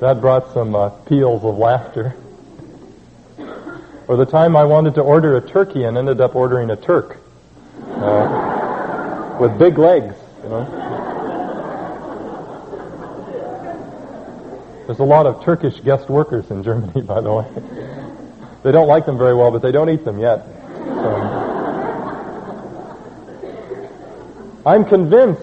That 0.00 0.20
brought 0.20 0.52
some 0.52 0.74
uh, 0.74 0.88
peals 0.88 1.44
of 1.44 1.56
laughter. 1.56 2.16
Or 4.08 4.16
the 4.16 4.26
time 4.26 4.56
I 4.56 4.64
wanted 4.64 4.96
to 4.96 5.02
order 5.02 5.36
a 5.36 5.40
turkey 5.40 5.84
and 5.84 5.96
ended 5.96 6.20
up 6.20 6.34
ordering 6.34 6.70
a 6.70 6.76
Turk. 6.76 7.18
Uh, 7.78 9.36
with 9.40 9.56
big 9.58 9.78
legs, 9.78 10.14
you 10.42 10.48
know. 10.48 10.64
There's 14.86 14.98
a 14.98 15.04
lot 15.04 15.26
of 15.26 15.44
Turkish 15.44 15.78
guest 15.80 16.10
workers 16.10 16.50
in 16.50 16.64
Germany, 16.64 17.02
by 17.06 17.20
the 17.20 17.32
way. 17.32 17.46
They 18.62 18.72
don't 18.72 18.88
like 18.88 19.06
them 19.06 19.18
very 19.18 19.34
well, 19.34 19.50
but 19.50 19.62
they 19.62 19.72
don't 19.72 19.90
eat 19.90 20.04
them 20.04 20.18
yet. 20.18 20.46
So. 20.76 21.42
I'm 24.64 24.84
convinced 24.84 25.42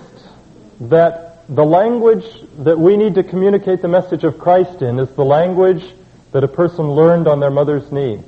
that 0.81 1.45
the 1.53 1.65
language 1.65 2.25
that 2.59 2.79
we 2.79 2.95
need 2.95 3.15
to 3.15 3.23
communicate 3.23 3.81
the 3.81 3.87
message 3.87 4.23
of 4.23 4.37
Christ 4.37 4.81
in 4.81 4.99
is 4.99 5.09
the 5.09 5.25
language 5.25 5.83
that 6.31 6.43
a 6.43 6.47
person 6.47 6.89
learned 6.91 7.27
on 7.27 7.39
their 7.39 7.49
mother's 7.49 7.91
knee. 7.91 8.23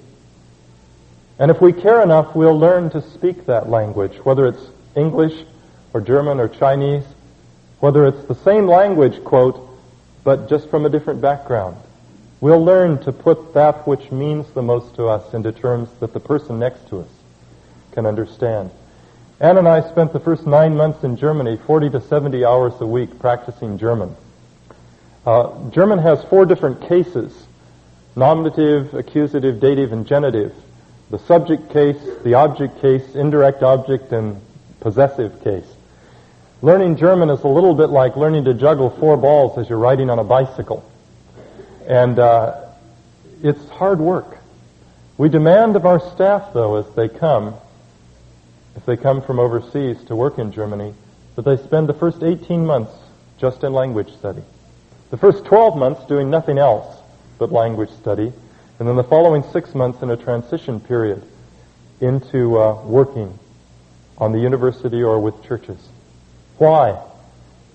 And 1.40 1.50
if 1.50 1.62
we 1.62 1.72
care 1.72 2.02
enough, 2.02 2.36
we'll 2.36 2.58
learn 2.58 2.90
to 2.90 3.02
speak 3.14 3.46
that 3.46 3.70
language, 3.70 4.18
whether 4.26 4.48
it's 4.48 4.62
English 4.96 5.46
or 5.94 6.02
German 6.02 6.40
or 6.40 6.50
Chinese, 6.50 7.04
whether 7.80 8.06
it's 8.06 8.24
the 8.26 8.36
same 8.36 8.68
language, 8.68 9.24
quote, 9.24 9.70
but 10.24 10.50
just 10.50 10.70
from 10.70 10.86
a 10.86 10.90
different 10.90 11.22
background. 11.22 11.78
We'll 12.42 12.66
learn 12.66 12.98
to 13.04 13.12
put 13.12 13.54
that 13.54 13.88
which 13.88 14.12
means 14.12 14.50
the 14.52 14.64
most 14.64 14.96
to 14.96 15.08
us 15.08 15.32
into 15.36 15.52
terms 15.52 15.90
that 16.00 16.12
the 16.12 16.20
person 16.20 16.58
next 16.58 16.88
to 16.90 17.02
us 17.02 17.10
can 17.92 18.08
understand. 18.08 18.72
Anne 19.40 19.60
and 19.60 19.68
I 19.68 19.88
spent 19.88 20.12
the 20.12 20.20
first 20.20 20.48
nine 20.48 20.76
months 20.76 21.04
in 21.04 21.18
Germany, 21.18 21.60
40 21.68 21.92
to 21.92 22.02
70 22.02 22.44
hours 22.44 22.74
a 22.80 22.88
week 22.88 23.20
practicing 23.20 23.78
German. 23.78 24.16
Uh, 25.24 25.70
German 25.70 26.00
has 26.00 26.24
four 26.26 26.48
different 26.48 26.82
cases, 26.88 27.32
nominative, 28.16 28.96
accusative, 28.96 29.60
dative, 29.60 29.92
and 29.94 30.08
genitive. 30.08 30.56
The 31.12 31.20
subject 31.20 31.72
case, 31.72 32.02
the 32.24 32.34
object 32.34 32.82
case, 32.82 33.14
indirect 33.14 33.62
object, 33.62 34.12
and 34.14 34.42
possessive 34.80 35.44
case. 35.44 35.68
Learning 36.64 36.98
German 36.98 37.30
is 37.30 37.42
a 37.42 37.48
little 37.48 37.76
bit 37.76 37.92
like 37.92 38.16
learning 38.16 38.46
to 38.46 38.56
juggle 38.56 38.90
four 38.90 39.16
balls 39.16 39.60
as 39.60 39.70
you're 39.70 39.78
riding 39.78 40.10
on 40.10 40.18
a 40.18 40.24
bicycle. 40.24 40.91
And 41.88 42.20
uh, 42.20 42.70
it's 43.44 43.70
hard 43.70 44.00
work. 44.00 44.38
We 45.18 45.30
demand 45.30 45.76
of 45.76 45.86
our 45.86 46.00
staff, 46.00 46.54
though, 46.54 46.76
as 46.76 46.96
they 46.96 47.10
come, 47.10 47.56
if 48.76 48.86
they 48.86 48.98
come 48.98 49.22
from 49.22 49.40
overseas 49.40 50.04
to 50.06 50.16
work 50.16 50.40
in 50.40 50.52
Germany, 50.52 50.94
that 51.36 51.44
they 51.44 51.58
spend 51.58 51.90
the 51.90 51.94
first 51.94 52.24
18 52.24 52.66
months 52.66 52.94
just 53.38 53.64
in 53.64 53.74
language 53.74 54.14
study. 54.14 54.44
The 55.10 55.18
first 55.18 55.46
12 55.46 55.78
months 55.78 56.06
doing 56.06 56.30
nothing 56.30 56.58
else 56.58 56.98
but 57.38 57.52
language 57.52 57.90
study, 57.90 58.32
and 58.80 58.88
then 58.88 58.96
the 58.96 59.04
following 59.04 59.44
six 59.52 59.76
months 59.76 60.02
in 60.02 60.10
a 60.10 60.18
transition 60.18 60.80
period 60.80 61.24
into 62.00 62.58
uh, 62.58 62.82
working 62.84 63.38
on 64.18 64.32
the 64.32 64.40
university 64.40 65.04
or 65.04 65.20
with 65.20 65.44
churches. 65.44 65.80
Why? 66.58 67.00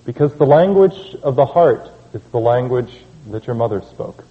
Because 0.05 0.33
the 0.35 0.45
language 0.45 1.15
of 1.21 1.35
the 1.35 1.45
heart 1.45 1.89
is 2.13 2.21
the 2.31 2.39
language 2.39 2.91
that 3.31 3.47
your 3.47 3.55
mother 3.55 3.81
spoke. 3.81 4.23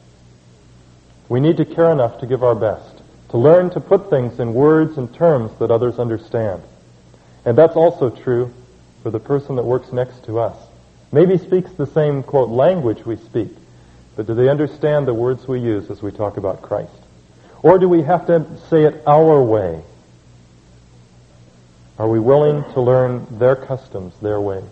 We 1.28 1.40
need 1.40 1.56
to 1.56 1.64
care 1.64 1.90
enough 1.90 2.20
to 2.20 2.26
give 2.26 2.42
our 2.42 2.54
best 2.54 2.96
to 3.30 3.38
learn 3.38 3.70
to 3.70 3.80
put 3.80 4.08
things 4.08 4.38
in 4.38 4.54
words 4.54 4.98
and 4.98 5.12
terms 5.14 5.52
that 5.58 5.70
others 5.70 5.98
understand. 5.98 6.62
And 7.44 7.56
that's 7.58 7.76
also 7.76 8.10
true 8.10 8.52
for 9.02 9.10
the 9.10 9.20
person 9.20 9.56
that 9.56 9.64
works 9.64 9.92
next 9.92 10.24
to 10.24 10.38
us. 10.38 10.56
Maybe 11.12 11.38
speaks 11.38 11.70
the 11.72 11.86
same, 11.86 12.22
quote, 12.22 12.50
language 12.50 13.04
we 13.04 13.16
speak, 13.16 13.50
but 14.16 14.26
do 14.26 14.34
they 14.34 14.48
understand 14.48 15.06
the 15.06 15.14
words 15.14 15.46
we 15.46 15.60
use 15.60 15.90
as 15.90 16.02
we 16.02 16.10
talk 16.10 16.36
about 16.36 16.62
Christ? 16.62 16.92
Or 17.62 17.78
do 17.78 17.88
we 17.88 18.02
have 18.02 18.26
to 18.26 18.46
say 18.68 18.84
it 18.84 19.02
our 19.06 19.42
way? 19.42 19.82
Are 21.98 22.08
we 22.08 22.20
willing 22.20 22.62
to 22.74 22.80
learn 22.80 23.26
their 23.38 23.56
customs, 23.56 24.14
their 24.20 24.40
ways? 24.40 24.64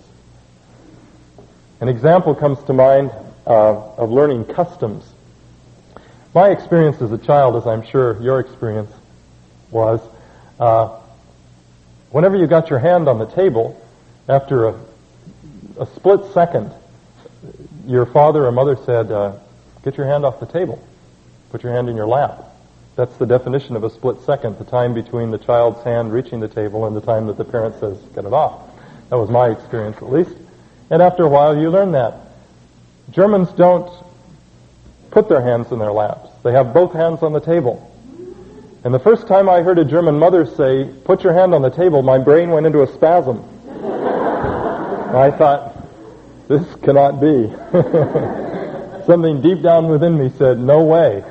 An 1.80 1.88
example 1.88 2.34
comes 2.34 2.62
to 2.64 2.72
mind 2.72 3.10
uh, 3.46 3.94
of 3.96 4.10
learning 4.10 4.44
customs 4.44 5.04
my 6.34 6.50
experience 6.50 7.00
as 7.00 7.12
a 7.12 7.18
child, 7.18 7.54
as 7.54 7.64
I'm 7.64 7.86
sure 7.86 8.20
your 8.20 8.40
experience 8.40 8.90
was, 9.70 10.00
uh, 10.58 10.98
whenever 12.10 12.36
you 12.36 12.48
got 12.48 12.70
your 12.70 12.80
hand 12.80 13.08
on 13.08 13.20
the 13.20 13.26
table, 13.26 13.80
after 14.28 14.66
a, 14.66 14.80
a 15.78 15.86
split 15.94 16.32
second, 16.32 16.72
your 17.86 18.04
father 18.04 18.46
or 18.46 18.50
mother 18.50 18.76
said, 18.84 19.12
uh, 19.12 19.36
get 19.84 19.96
your 19.96 20.06
hand 20.06 20.24
off 20.24 20.40
the 20.40 20.46
table. 20.46 20.84
Put 21.52 21.62
your 21.62 21.72
hand 21.72 21.88
in 21.88 21.94
your 21.94 22.08
lap. 22.08 22.42
That's 22.96 23.16
the 23.16 23.26
definition 23.26 23.76
of 23.76 23.84
a 23.84 23.90
split 23.90 24.20
second, 24.22 24.58
the 24.58 24.64
time 24.64 24.92
between 24.92 25.30
the 25.30 25.38
child's 25.38 25.84
hand 25.84 26.12
reaching 26.12 26.40
the 26.40 26.48
table 26.48 26.84
and 26.86 26.96
the 26.96 27.00
time 27.00 27.28
that 27.28 27.36
the 27.36 27.44
parent 27.44 27.78
says, 27.78 27.96
get 28.12 28.24
it 28.24 28.32
off. 28.32 28.60
That 29.10 29.18
was 29.18 29.30
my 29.30 29.50
experience 29.50 29.98
at 29.98 30.10
least. 30.10 30.36
And 30.90 31.00
after 31.00 31.22
a 31.22 31.28
while 31.28 31.56
you 31.56 31.70
learn 31.70 31.92
that. 31.92 32.14
Germans 33.10 33.50
don't 33.52 33.90
put 35.10 35.28
their 35.28 35.40
hands 35.40 35.70
in 35.70 35.78
their 35.78 35.92
laps. 35.92 36.30
They 36.42 36.52
have 36.52 36.74
both 36.74 36.92
hands 36.92 37.22
on 37.22 37.32
the 37.32 37.40
table. 37.40 37.90
And 38.84 38.92
the 38.92 38.98
first 38.98 39.26
time 39.26 39.48
I 39.48 39.62
heard 39.62 39.78
a 39.78 39.84
German 39.84 40.18
mother 40.18 40.44
say, 40.44 40.90
put 41.04 41.24
your 41.24 41.32
hand 41.32 41.54
on 41.54 41.62
the 41.62 41.70
table, 41.70 42.02
my 42.02 42.18
brain 42.18 42.50
went 42.50 42.66
into 42.66 42.82
a 42.82 42.86
spasm. 42.86 43.42
I 45.14 45.30
thought, 45.30 45.74
this 46.48 46.74
cannot 46.82 47.20
be. 47.20 47.50
Something 49.06 49.40
deep 49.40 49.62
down 49.62 49.88
within 49.88 50.18
me 50.18 50.30
said, 50.36 50.58
no 50.58 50.82
way. 50.82 51.22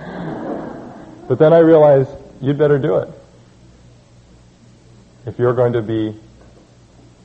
But 1.28 1.38
then 1.38 1.54
I 1.54 1.60
realized, 1.60 2.10
you'd 2.42 2.58
better 2.58 2.80
do 2.80 2.98
it. 2.98 3.10
If 5.26 5.38
you're 5.38 5.54
going 5.54 5.74
to 5.74 5.82
be, 5.82 6.16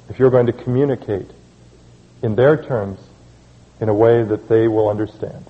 if 0.08 0.18
you're 0.18 0.30
going 0.30 0.46
to 0.46 0.52
communicate 0.52 1.30
in 2.22 2.34
their 2.34 2.62
terms 2.62 2.98
in 3.80 3.88
a 3.88 3.94
way 3.94 4.22
that 4.22 4.48
they 4.48 4.68
will 4.68 4.88
understand. 4.88 5.44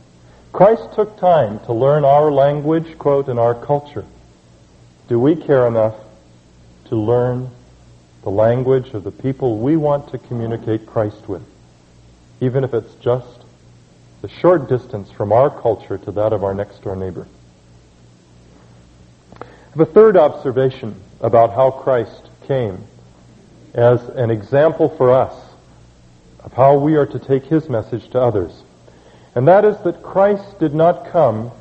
Christ 0.53 0.89
took 0.95 1.19
time 1.19 1.61
to 1.61 1.73
learn 1.73 2.05
our 2.05 2.31
language, 2.31 2.99
quote, 2.99 3.29
and 3.29 3.39
our 3.39 3.55
culture. 3.55 4.05
Do 5.09 5.19
we 5.19 5.37
care 5.37 5.67
enough 5.67 5.95
to 6.87 6.97
learn 6.97 7.51
the 8.23 8.31
language 8.31 8.95
of 8.95 9.05
the 9.05 9.11
people 9.11 9.59
we 9.59 9.77
want 9.77 10.11
to 10.11 10.19
communicate 10.19 10.87
Christ 10.87 11.29
with, 11.29 11.43
even 12.41 12.65
if 12.65 12.75
it's 12.75 12.95
just 12.97 13.45
the 14.21 14.29
short 14.29 14.69
distance 14.69 15.11
from 15.11 15.33
our 15.33 15.49
culture 15.49 15.99
to 15.99 16.13
that 16.13 16.33
of 16.33 16.45
our 16.45 16.55
next 16.55 16.83
door 16.83 16.97
neighbor? 16.97 17.27
A 19.79 19.87
third 19.87 20.17
observation 20.17 20.97
about 21.21 21.55
how 21.55 21.71
Christ 21.71 22.29
came 22.49 22.85
as 23.75 24.03
an 24.09 24.31
example 24.31 24.89
for 24.89 25.13
us 25.13 25.48
of 26.49 26.53
how 26.55 26.79
we 26.79 26.97
are 26.97 27.07
to 27.07 27.19
take 27.19 27.45
his 27.45 27.69
message 27.69 28.09
to 28.11 28.21
others 28.21 28.63
and 29.39 29.47
that 29.47 29.65
is 29.65 29.79
that 29.85 30.03
Christ 30.03 30.59
did 30.59 30.75
not 30.75 31.13
come 31.13 31.53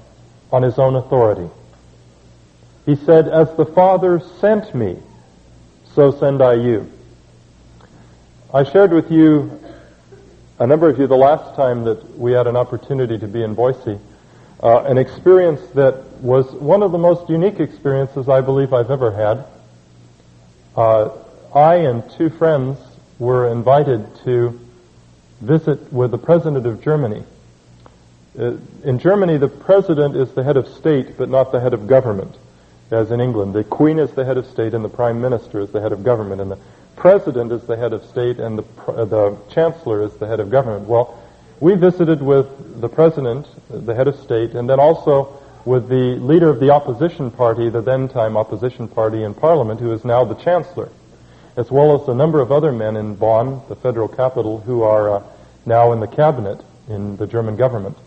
on 0.51 0.63
his 0.63 0.79
own 0.79 0.95
authority. 0.95 1.47
He 2.87 2.95
said, 2.95 3.27
As 3.27 3.55
the 3.55 3.67
Father 3.67 4.19
sent 4.39 4.73
me, 4.73 4.97
so 5.93 6.11
send 6.11 6.41
I 6.41 6.53
you. 6.53 6.91
I 8.51 8.63
shared 8.63 8.93
with 8.93 9.11
you, 9.11 9.61
a 10.57 10.65
number 10.65 10.89
of 10.89 10.97
you, 10.97 11.05
the 11.05 11.15
last 11.15 11.55
time 11.55 11.83
that 11.83 12.17
we 12.17 12.31
had 12.31 12.47
an 12.47 12.55
opportunity 12.55 13.19
to 13.19 13.27
be 13.27 13.43
in 13.43 13.53
Boise, 13.53 13.99
uh, 14.63 14.83
an 14.85 14.97
experience 14.97 15.61
that 15.75 16.03
was 16.21 16.51
one 16.53 16.81
of 16.81 16.91
the 16.91 16.97
most 16.97 17.29
unique 17.29 17.59
experiences 17.59 18.27
I 18.27 18.41
believe 18.41 18.73
I've 18.73 18.89
ever 18.89 19.11
had. 19.11 19.45
Uh, 20.75 21.09
I 21.53 21.75
and 21.75 22.09
two 22.17 22.31
friends 22.31 22.79
were 23.19 23.51
invited 23.51 24.07
to 24.23 24.59
visit 25.41 25.91
with 25.91 26.11
the 26.11 26.17
President 26.17 26.65
of 26.65 26.81
Germany 26.81 27.23
uh, 28.37 28.55
in 28.83 28.99
Germany, 28.99 29.37
the 29.37 29.47
president 29.47 30.15
is 30.15 30.31
the 30.33 30.43
head 30.43 30.57
of 30.57 30.67
state, 30.67 31.17
but 31.17 31.27
not 31.27 31.51
the 31.51 31.59
head 31.59 31.73
of 31.73 31.87
government, 31.87 32.35
as 32.91 33.09
in 33.09 33.19
England. 33.19 33.55
The 33.55 33.63
queen 33.63 33.97
is 33.97 34.11
the 34.11 34.23
head 34.23 34.37
of 34.37 34.45
state, 34.45 34.75
and 34.75 34.85
the 34.85 34.89
prime 34.89 35.19
minister 35.19 35.59
is 35.59 35.71
the 35.71 35.81
head 35.81 35.91
of 35.91 36.03
government, 36.03 36.41
and 36.41 36.51
the 36.51 36.59
president 36.95 37.51
is 37.51 37.63
the 37.63 37.75
head 37.75 37.93
of 37.93 38.05
state, 38.05 38.37
and 38.37 38.59
the, 38.59 38.91
uh, 38.91 39.05
the 39.05 39.37
chancellor 39.49 40.03
is 40.03 40.13
the 40.17 40.27
head 40.27 40.39
of 40.39 40.51
government. 40.51 40.87
Well, 40.87 41.17
we 41.59 41.73
visited 41.73 42.21
with 42.21 42.79
the 42.79 42.89
president, 42.89 43.47
the 43.71 43.95
head 43.95 44.07
of 44.07 44.15
state, 44.19 44.51
and 44.51 44.69
then 44.69 44.79
also 44.79 45.41
with 45.65 45.89
the 45.89 46.15
leader 46.17 46.49
of 46.49 46.59
the 46.59 46.69
opposition 46.69 47.31
party, 47.31 47.69
the 47.69 47.81
then 47.81 48.07
time 48.07 48.37
opposition 48.37 48.87
party 48.87 49.23
in 49.23 49.33
parliament, 49.33 49.79
who 49.79 49.91
is 49.91 50.05
now 50.05 50.23
the 50.23 50.35
chancellor, 50.35 50.89
as 51.57 51.71
well 51.71 51.99
as 51.99 52.07
a 52.07 52.13
number 52.13 52.39
of 52.39 52.51
other 52.51 52.71
men 52.71 52.95
in 52.95 53.15
Bonn, 53.15 53.61
the 53.67 53.75
federal 53.75 54.07
capital, 54.07 54.59
who 54.59 54.83
are 54.83 55.17
uh, 55.17 55.23
now 55.65 55.91
in 55.91 55.99
the 55.99 56.07
cabinet 56.07 56.63
in 56.87 57.17
the 57.17 57.27
German 57.27 57.55
government. 57.55 57.97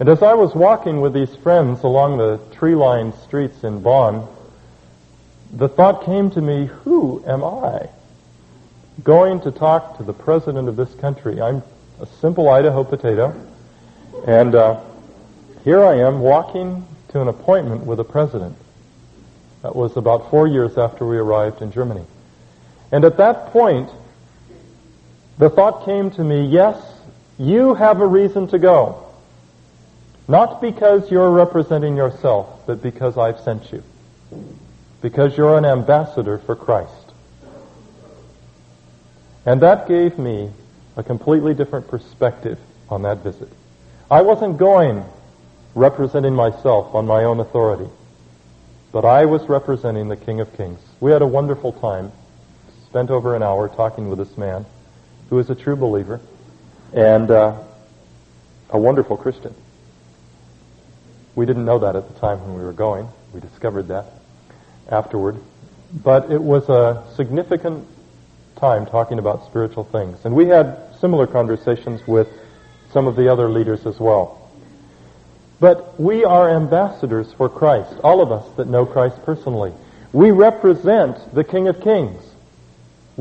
And 0.00 0.08
as 0.08 0.22
I 0.22 0.34
was 0.34 0.52
walking 0.52 1.00
with 1.00 1.12
these 1.12 1.34
friends 1.36 1.84
along 1.84 2.18
the 2.18 2.40
tree-lined 2.56 3.14
streets 3.14 3.62
in 3.62 3.80
Bonn, 3.80 4.26
the 5.52 5.68
thought 5.68 6.04
came 6.04 6.30
to 6.32 6.40
me, 6.40 6.66
who 6.66 7.22
am 7.26 7.44
I? 7.44 7.88
Going 9.04 9.40
to 9.42 9.52
talk 9.52 9.98
to 9.98 10.02
the 10.02 10.12
president 10.12 10.68
of 10.68 10.74
this 10.74 10.92
country. 10.96 11.40
I'm 11.40 11.62
a 12.00 12.06
simple 12.20 12.48
Idaho 12.48 12.82
potato. 12.82 13.34
And 14.26 14.54
uh, 14.54 14.80
here 15.62 15.84
I 15.84 15.98
am 15.98 16.20
walking 16.20 16.86
to 17.10 17.20
an 17.20 17.28
appointment 17.28 17.86
with 17.86 17.98
the 17.98 18.04
president. 18.04 18.56
That 19.62 19.76
was 19.76 19.96
about 19.96 20.30
four 20.30 20.48
years 20.48 20.76
after 20.76 21.06
we 21.06 21.16
arrived 21.18 21.62
in 21.62 21.70
Germany. 21.70 22.04
And 22.92 23.04
at 23.04 23.16
that 23.16 23.46
point, 23.46 23.90
the 25.38 25.50
thought 25.50 25.84
came 25.86 26.10
to 26.12 26.22
me, 26.22 26.46
yes, 26.46 26.80
you 27.38 27.74
have 27.74 28.00
a 28.00 28.06
reason 28.06 28.46
to 28.48 28.58
go. 28.58 29.04
Not 30.28 30.60
because 30.60 31.10
you're 31.10 31.30
representing 31.30 31.96
yourself, 31.96 32.64
but 32.66 32.82
because 32.82 33.18
I've 33.18 33.40
sent 33.40 33.72
you. 33.72 33.82
Because 35.00 35.36
you're 35.36 35.58
an 35.58 35.64
ambassador 35.64 36.38
for 36.38 36.54
Christ. 36.54 36.92
And 39.44 39.62
that 39.62 39.88
gave 39.88 40.18
me 40.18 40.50
a 40.96 41.02
completely 41.02 41.54
different 41.54 41.88
perspective 41.88 42.58
on 42.88 43.02
that 43.02 43.18
visit. 43.18 43.48
I 44.10 44.22
wasn't 44.22 44.58
going 44.58 45.04
representing 45.74 46.34
myself 46.34 46.94
on 46.94 47.06
my 47.06 47.24
own 47.24 47.40
authority, 47.40 47.88
but 48.92 49.04
I 49.04 49.24
was 49.24 49.42
representing 49.48 50.08
the 50.08 50.16
King 50.16 50.40
of 50.40 50.54
Kings. 50.56 50.78
We 51.00 51.10
had 51.10 51.22
a 51.22 51.26
wonderful 51.26 51.72
time, 51.72 52.12
spent 52.92 53.08
over 53.08 53.34
an 53.34 53.42
hour 53.42 53.70
talking 53.70 54.10
with 54.10 54.18
this 54.18 54.36
man 54.36 54.66
who 55.30 55.38
is 55.38 55.48
a 55.48 55.54
true 55.54 55.76
believer 55.76 56.20
and 56.92 57.30
uh, 57.30 57.58
a 58.68 58.78
wonderful 58.78 59.16
Christian. 59.16 59.54
We 61.34 61.46
didn't 61.46 61.64
know 61.64 61.78
that 61.78 61.96
at 61.96 62.12
the 62.12 62.20
time 62.20 62.42
when 62.42 62.52
we 62.52 62.62
were 62.62 62.74
going. 62.74 63.08
We 63.32 63.40
discovered 63.40 63.88
that 63.88 64.04
afterward. 64.90 65.40
But 66.04 66.30
it 66.30 66.42
was 66.42 66.68
a 66.68 67.02
significant 67.16 67.88
time 68.56 68.84
talking 68.84 69.18
about 69.18 69.46
spiritual 69.46 69.84
things. 69.84 70.18
And 70.26 70.34
we 70.34 70.48
had 70.48 70.76
similar 71.00 71.26
conversations 71.26 72.06
with 72.06 72.28
some 72.92 73.06
of 73.06 73.16
the 73.16 73.32
other 73.32 73.48
leaders 73.48 73.86
as 73.86 73.98
well. 73.98 74.50
But 75.60 75.98
we 75.98 76.26
are 76.26 76.54
ambassadors 76.54 77.32
for 77.32 77.48
Christ, 77.48 77.94
all 78.04 78.20
of 78.20 78.30
us 78.30 78.46
that 78.58 78.68
know 78.68 78.84
Christ 78.84 79.16
personally. 79.24 79.72
We 80.12 80.30
represent 80.30 81.34
the 81.34 81.42
King 81.42 81.68
of 81.68 81.80
Kings. 81.80 82.22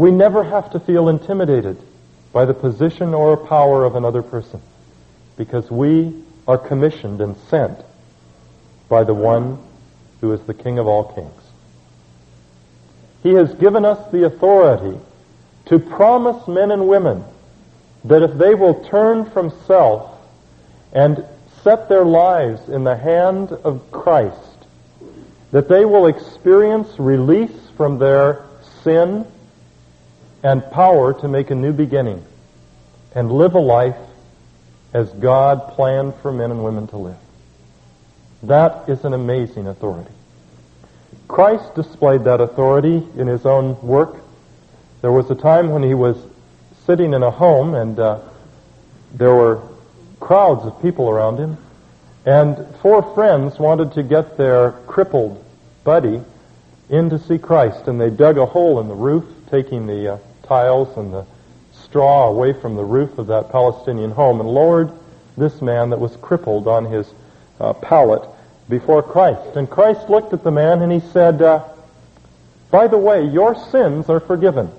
We 0.02 0.10
never 0.10 0.44
have 0.44 0.72
to 0.72 0.80
feel 0.80 1.10
intimidated 1.10 1.78
by 2.34 2.46
the 2.46 2.56
position 2.56 3.14
or 3.14 3.38
power 3.38 3.86
of 3.86 3.96
another 3.96 4.24
person 4.24 4.60
because 5.38 5.70
we 5.70 6.24
are 6.48 6.58
commissioned 6.58 7.22
and 7.22 7.38
sent 7.52 7.78
by 8.90 9.04
the 9.04 9.14
one 9.14 9.60
who 10.20 10.34
is 10.34 10.42
the 10.48 10.56
King 10.56 10.80
of 10.80 10.88
all 10.88 11.14
kings. 11.14 11.44
He 13.22 13.34
has 13.34 13.54
given 13.54 13.86
us 13.86 14.12
the 14.12 14.26
authority 14.26 15.00
to 15.66 15.78
promise 15.78 16.48
men 16.48 16.72
and 16.72 16.88
women 16.88 17.24
that 18.06 18.24
if 18.24 18.36
they 18.40 18.56
will 18.56 18.84
turn 18.86 19.30
from 19.30 19.54
self 19.68 20.18
and 20.94 21.24
set 21.64 21.90
their 21.90 22.06
lives 22.06 22.70
in 22.70 22.86
the 22.86 22.98
hand 22.98 23.52
of 23.52 23.92
Christ, 23.92 24.66
that 25.52 25.70
they 25.70 25.86
will 25.86 26.08
experience 26.08 26.90
release 26.98 27.70
from 27.78 28.00
their 28.00 28.48
sin 28.84 29.28
and 30.44 30.64
power 30.72 31.14
to 31.22 31.28
make 31.28 31.52
a 31.52 31.56
new 31.56 31.74
beginning 31.74 32.24
and 33.14 33.32
live 33.32 33.56
a 33.56 33.60
life 33.60 33.98
as 34.94 35.10
God 35.14 35.70
planned 35.70 36.16
for 36.22 36.32
men 36.32 36.52
and 36.52 36.64
women 36.64 36.88
to 36.88 36.98
live. 36.98 37.18
That 38.44 38.90
is 38.90 39.06
an 39.06 39.14
amazing 39.14 39.68
authority. 39.68 40.12
Christ 41.28 41.76
displayed 41.76 42.24
that 42.26 42.42
authority 42.42 43.08
in 43.16 43.28
his 43.28 43.46
own 43.46 43.80
work. 43.82 44.18
There 45.02 45.12
was 45.12 45.30
a 45.32 45.36
time 45.36 45.70
when 45.70 45.84
he 45.84 45.94
was 45.94 46.18
sitting 46.86 47.14
in 47.14 47.24
a 47.24 47.32
home 47.32 47.76
and 47.76 48.00
uh, 48.00 48.20
there 49.14 49.34
were 49.34 49.62
crowds 50.20 50.66
of 50.66 50.82
people 50.82 51.10
around 51.10 51.38
him. 51.38 51.58
And 52.26 52.58
four 52.82 53.14
friends 53.14 53.58
wanted 53.60 53.94
to 53.94 54.04
get 54.04 54.38
their 54.38 54.72
crippled 54.88 55.44
buddy 55.84 56.22
in 56.90 57.10
to 57.10 57.20
see 57.20 57.38
Christ. 57.38 57.88
And 57.88 58.00
they 58.00 58.10
dug 58.10 58.38
a 58.38 58.46
hole 58.46 58.80
in 58.80 58.88
the 58.88 58.96
roof, 58.96 59.26
taking 59.50 59.88
the 59.88 60.14
uh, 60.14 60.18
tiles 60.52 60.98
and 60.98 61.14
the 61.14 61.26
straw 61.72 62.28
away 62.28 62.52
from 62.52 62.76
the 62.76 62.84
roof 62.84 63.18
of 63.18 63.28
that 63.28 63.54
Palestinian 63.54 64.12
home, 64.12 64.42
and 64.42 64.50
lowered 64.50 64.92
this 65.38 65.62
man 65.62 65.92
that 65.92 66.00
was 66.02 66.14
crippled 66.18 66.68
on 66.68 66.84
his 66.84 67.08
uh, 67.62 67.72
pallet 67.72 68.22
before 68.68 69.02
Christ. 69.02 69.56
And 69.56 69.70
Christ 69.70 70.10
looked 70.10 70.34
at 70.34 70.44
the 70.44 70.52
man 70.52 70.82
and 70.82 70.92
he 70.92 71.00
said, 71.12 71.42
uh, 71.42 71.64
By 72.70 72.88
the 72.88 72.98
way, 72.98 73.24
your 73.28 73.56
sins 73.70 74.10
are 74.10 74.20
forgiven. 74.20 74.70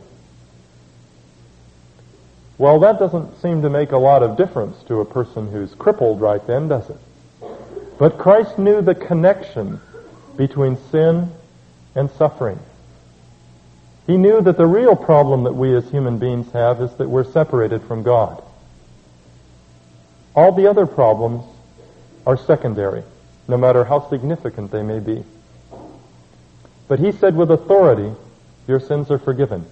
Well, 2.59 2.81
that 2.81 2.99
doesn't 2.99 3.41
seem 3.41 3.63
to 3.63 3.71
make 3.71 3.93
a 3.93 3.97
lot 3.97 4.23
of 4.23 4.37
difference 4.37 4.77
to 4.89 5.01
a 5.01 5.07
person 5.07 5.51
who's 5.51 5.75
crippled 5.75 6.21
right 6.21 6.47
then, 6.47 6.69
does 6.69 6.91
it? 6.91 6.99
But 7.99 8.19
Christ 8.19 8.59
knew 8.59 8.83
the 8.83 8.95
connection 8.95 9.81
between 10.37 10.77
sin 10.91 11.33
and 11.95 12.11
suffering. 12.11 12.61
He 14.07 14.17
knew 14.17 14.41
that 14.41 14.57
the 14.57 14.67
real 14.67 14.97
problem 14.97 15.45
that 15.45 15.55
we 15.55 15.75
as 15.75 15.89
human 15.91 16.19
beings 16.19 16.51
have 16.53 16.81
is 16.81 16.93
that 16.97 17.09
we're 17.09 17.25
separated 17.25 17.83
from 17.83 18.03
God. 18.03 18.43
All 20.35 20.53
the 20.53 20.69
other 20.69 20.87
problems 20.87 21.45
are 22.27 22.37
secondary, 22.37 23.05
no 23.47 23.57
matter 23.57 23.85
how 23.85 24.09
significant 24.09 24.71
they 24.71 24.83
may 24.83 24.99
be. 24.99 25.25
But 26.89 26.99
he 26.99 27.13
said 27.13 27.37
with 27.37 27.51
authority, 27.51 28.13
your 28.67 28.81
sins 28.81 29.11
are 29.11 29.19
forgiven. 29.19 29.67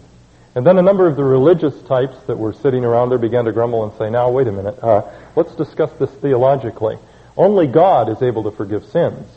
And 0.54 0.66
then 0.66 0.78
a 0.78 0.82
number 0.82 1.06
of 1.06 1.16
the 1.16 1.24
religious 1.24 1.80
types 1.82 2.16
that 2.26 2.36
were 2.36 2.52
sitting 2.52 2.84
around 2.84 3.10
there 3.10 3.18
began 3.18 3.44
to 3.44 3.52
grumble 3.52 3.84
and 3.84 3.92
say, 3.98 4.10
now, 4.10 4.30
wait 4.30 4.48
a 4.48 4.52
minute, 4.52 4.82
uh, 4.82 5.02
let's 5.36 5.54
discuss 5.54 5.92
this 5.98 6.10
theologically. 6.10 6.98
Only 7.36 7.66
God 7.66 8.08
is 8.08 8.20
able 8.22 8.44
to 8.44 8.50
forgive 8.50 8.84
sins. 8.86 9.28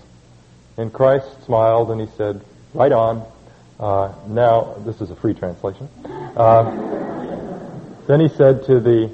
And 0.77 0.91
Christ 0.91 1.27
smiled 1.45 1.91
and 1.91 2.01
he 2.01 2.07
said, 2.17 2.41
right 2.73 2.91
on. 2.91 3.25
Uh, 3.79 4.13
now, 4.27 4.75
this 4.85 5.01
is 5.01 5.11
a 5.11 5.15
free 5.15 5.33
translation. 5.33 5.87
Uh, 6.05 6.63
then 8.07 8.19
he 8.19 8.29
said 8.29 8.63
to 8.65 8.79
the 8.79 9.09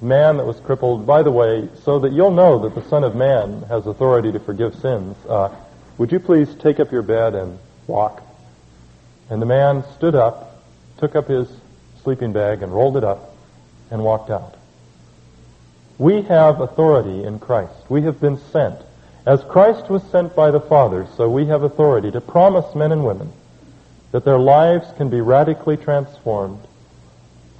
man 0.00 0.36
that 0.38 0.46
was 0.46 0.58
crippled, 0.60 1.06
by 1.06 1.22
the 1.22 1.30
way, 1.30 1.68
so 1.82 1.98
that 1.98 2.12
you'll 2.12 2.30
know 2.30 2.58
that 2.60 2.74
the 2.74 2.88
Son 2.88 3.04
of 3.04 3.14
Man 3.14 3.62
has 3.68 3.86
authority 3.86 4.32
to 4.32 4.40
forgive 4.40 4.74
sins, 4.74 5.16
uh, 5.28 5.54
would 5.98 6.10
you 6.10 6.18
please 6.18 6.54
take 6.56 6.80
up 6.80 6.90
your 6.90 7.02
bed 7.02 7.34
and 7.34 7.58
walk? 7.86 8.22
And 9.28 9.40
the 9.40 9.46
man 9.46 9.84
stood 9.96 10.14
up 10.14 10.50
took 11.00 11.16
up 11.16 11.28
his 11.28 11.48
sleeping 12.02 12.32
bag 12.32 12.62
and 12.62 12.72
rolled 12.72 12.96
it 12.96 13.04
up 13.04 13.34
and 13.90 14.04
walked 14.04 14.30
out. 14.30 14.54
We 15.98 16.22
have 16.22 16.60
authority 16.60 17.24
in 17.24 17.38
Christ. 17.38 17.74
We 17.88 18.02
have 18.02 18.20
been 18.20 18.38
sent. 18.52 18.78
As 19.26 19.42
Christ 19.44 19.90
was 19.90 20.02
sent 20.04 20.36
by 20.36 20.50
the 20.50 20.60
Father, 20.60 21.06
so 21.16 21.28
we 21.28 21.46
have 21.46 21.62
authority 21.62 22.10
to 22.10 22.20
promise 22.20 22.74
men 22.74 22.92
and 22.92 23.04
women 23.04 23.32
that 24.12 24.24
their 24.24 24.38
lives 24.38 24.86
can 24.96 25.08
be 25.08 25.20
radically 25.20 25.76
transformed, 25.76 26.60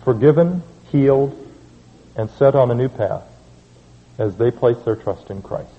forgiven, 0.04 0.62
healed, 0.90 1.36
and 2.16 2.28
set 2.30 2.54
on 2.54 2.70
a 2.70 2.74
new 2.74 2.88
path 2.88 3.22
as 4.18 4.36
they 4.36 4.50
place 4.50 4.76
their 4.84 4.96
trust 4.96 5.30
in 5.30 5.40
Christ. 5.42 5.70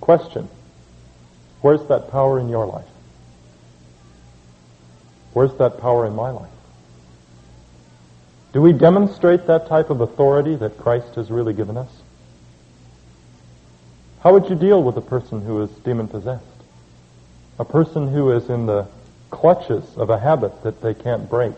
Question. 0.00 0.48
Where's 1.60 1.86
that 1.86 2.10
power 2.10 2.38
in 2.38 2.48
your 2.48 2.66
life? 2.66 2.84
Where's 5.32 5.54
that 5.54 5.80
power 5.80 6.06
in 6.06 6.14
my 6.14 6.30
life? 6.30 6.50
Do 8.52 8.60
we 8.60 8.72
demonstrate 8.72 9.46
that 9.46 9.66
type 9.66 9.90
of 9.90 10.00
authority 10.00 10.54
that 10.56 10.78
Christ 10.78 11.16
has 11.16 11.30
really 11.30 11.54
given 11.54 11.76
us? 11.76 11.90
How 14.20 14.32
would 14.32 14.48
you 14.48 14.54
deal 14.54 14.82
with 14.82 14.96
a 14.96 15.00
person 15.00 15.42
who 15.42 15.62
is 15.62 15.70
demon 15.70 16.08
possessed? 16.08 16.44
A 17.58 17.64
person 17.64 18.08
who 18.08 18.32
is 18.32 18.48
in 18.48 18.66
the 18.66 18.86
clutches 19.30 19.84
of 19.96 20.10
a 20.10 20.18
habit 20.18 20.62
that 20.62 20.82
they 20.82 20.94
can't 20.94 21.28
break? 21.28 21.54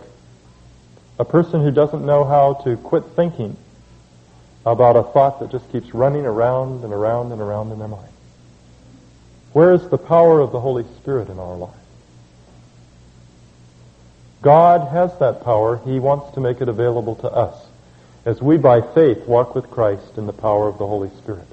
A 1.18 1.24
person 1.24 1.62
who 1.62 1.70
doesn't 1.70 2.04
know 2.04 2.24
how 2.24 2.54
to 2.64 2.76
quit 2.76 3.04
thinking 3.14 3.56
about 4.66 4.96
a 4.96 5.02
thought 5.02 5.40
that 5.40 5.50
just 5.50 5.70
keeps 5.72 5.94
running 5.94 6.26
around 6.26 6.85
and 6.85 6.92
around 6.92 7.32
and 7.32 7.40
around 7.40 7.72
in 7.72 7.78
their 7.78 7.88
mind? 7.88 8.12
Where 9.52 9.72
is 9.72 9.88
the 9.88 9.96
power 9.96 10.40
of 10.40 10.52
the 10.52 10.61
Holy 10.61 10.85
Spirit 10.98 11.30
in 11.30 11.38
our 11.38 11.56
life? 11.56 11.70
God 14.42 14.88
has 14.88 15.18
that 15.18 15.42
power. 15.42 15.80
He 15.85 15.98
wants 15.98 16.35
to 16.35 16.40
make 16.40 16.61
it 16.61 16.68
available 16.68 17.16
to 17.16 17.30
us 17.30 17.66
as 18.26 18.42
we 18.42 18.59
by 18.59 18.80
faith 18.80 19.26
walk 19.26 19.54
with 19.54 19.70
Christ 19.70 20.18
in 20.18 20.26
the 20.26 20.32
power 20.32 20.68
of 20.68 20.78
the 20.78 20.87
Holy 20.87 21.09
Spirit. 21.18 21.46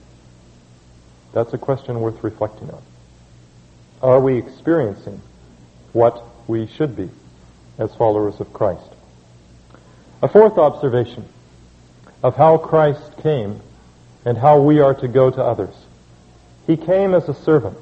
That's 1.31 1.53
a 1.53 1.57
question 1.57 2.01
worth 2.01 2.23
reflecting 2.23 2.69
on. 2.71 2.81
Are 4.03 4.19
we 4.19 4.37
experiencing 4.37 5.21
what 5.93 6.21
we 6.45 6.67
should 6.67 6.93
be 6.93 7.09
as 7.77 7.95
followers 7.95 8.41
of 8.41 8.51
Christ? 8.51 8.83
A 10.21 10.27
fourth 10.27 10.57
observation 10.57 11.25
of 12.21 12.35
how 12.35 12.57
Christ 12.57 13.17
came 13.23 13.61
and 14.25 14.37
how 14.37 14.59
we 14.59 14.81
are 14.81 14.93
to 14.95 15.07
go 15.07 15.31
to 15.31 15.41
others. 15.41 15.73
He 16.67 16.75
came 16.75 17.13
as 17.13 17.29
a 17.29 17.33
servant. 17.33 17.77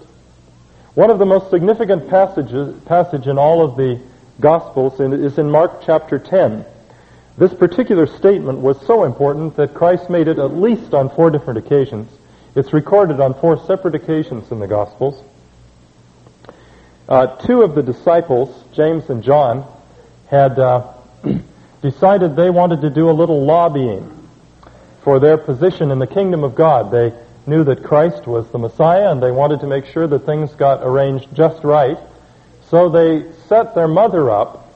One 0.93 1.09
of 1.09 1.17
the 1.17 1.25
most 1.25 1.49
significant 1.49 2.07
passages, 2.07 2.79
passage 2.83 3.25
in 3.25 3.39
all 3.39 3.63
of 3.65 3.75
the 3.75 3.99
Gospels 4.39 4.99
is 4.99 5.39
in 5.39 5.49
Mark 5.49 5.81
chapter 5.83 6.19
10. 6.19 6.63
This 7.39 7.53
particular 7.55 8.05
statement 8.05 8.59
was 8.59 8.79
so 8.85 9.05
important 9.05 9.55
that 9.55 9.73
Christ 9.73 10.07
made 10.07 10.27
it 10.27 10.37
at 10.37 10.55
least 10.55 10.93
on 10.93 11.09
four 11.09 11.31
different 11.31 11.57
occasions. 11.57 12.11
It's 12.53 12.73
recorded 12.73 13.19
on 13.19 13.33
four 13.33 13.57
separate 13.65 13.95
occasions 13.95 14.51
in 14.51 14.59
the 14.59 14.67
Gospels. 14.67 15.23
Uh, 17.09 17.27
two 17.37 17.61
of 17.61 17.75
the 17.75 17.83
disciples, 17.83 18.63
James 18.73 19.09
and 19.09 19.23
John, 19.23 19.65
had 20.27 20.57
uh, 20.57 20.93
decided 21.81 22.35
they 22.35 22.49
wanted 22.49 22.81
to 22.81 22.89
do 22.89 23.09
a 23.09 23.11
little 23.11 23.43
lobbying 23.43 24.17
for 25.03 25.19
their 25.19 25.37
position 25.37 25.91
in 25.91 25.99
the 25.99 26.07
kingdom 26.07 26.43
of 26.43 26.55
God. 26.55 26.91
They 26.91 27.13
knew 27.45 27.63
that 27.63 27.83
Christ 27.83 28.27
was 28.27 28.47
the 28.51 28.59
Messiah 28.59 29.11
and 29.11 29.21
they 29.21 29.31
wanted 29.31 29.59
to 29.61 29.67
make 29.67 29.85
sure 29.85 30.07
that 30.07 30.25
things 30.25 30.53
got 30.53 30.83
arranged 30.83 31.27
just 31.33 31.63
right. 31.63 31.97
So 32.69 32.89
they 32.89 33.31
set 33.47 33.75
their 33.75 33.87
mother 33.87 34.29
up 34.29 34.73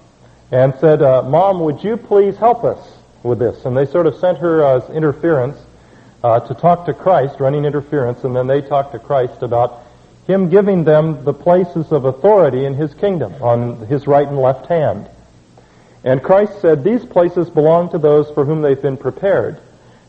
and 0.52 0.74
said, 0.80 1.02
uh, 1.02 1.24
Mom, 1.24 1.60
would 1.62 1.84
you 1.84 1.96
please 1.96 2.36
help 2.38 2.64
us 2.64 2.80
with 3.24 3.40
this? 3.40 3.66
And 3.66 3.78
they 3.78 3.86
sort 3.86 4.08
of 4.08 4.16
sent 4.16 4.40
her 4.40 4.64
as 4.64 4.90
interference 4.90 5.58
uh, 6.24 6.40
to 6.42 6.54
talk 6.56 6.86
to 6.88 6.94
Christ, 6.94 7.40
running 7.40 7.66
interference, 7.66 8.24
and 8.24 8.36
then 8.36 8.48
they 8.48 8.62
talked 8.62 8.94
to 8.94 9.00
Christ 9.00 9.44
about 9.44 9.85
him 10.28 10.50
giving 10.50 10.84
them 10.84 11.24
the 11.24 11.34
places 11.34 11.92
of 11.92 12.06
authority 12.06 12.66
in 12.66 12.74
his 12.74 12.94
kingdom 12.96 13.34
on 13.42 13.86
his 13.88 14.08
right 14.08 14.28
and 14.28 14.40
left 14.40 14.66
hand. 14.68 15.08
And 16.04 16.22
Christ 16.22 16.62
said, 16.62 16.84
These 16.84 17.06
places 17.06 17.50
belong 17.50 17.90
to 17.92 17.98
those 17.98 18.30
for 18.32 18.46
whom 18.46 18.62
they've 18.62 18.82
been 18.82 18.98
prepared. 18.98 19.60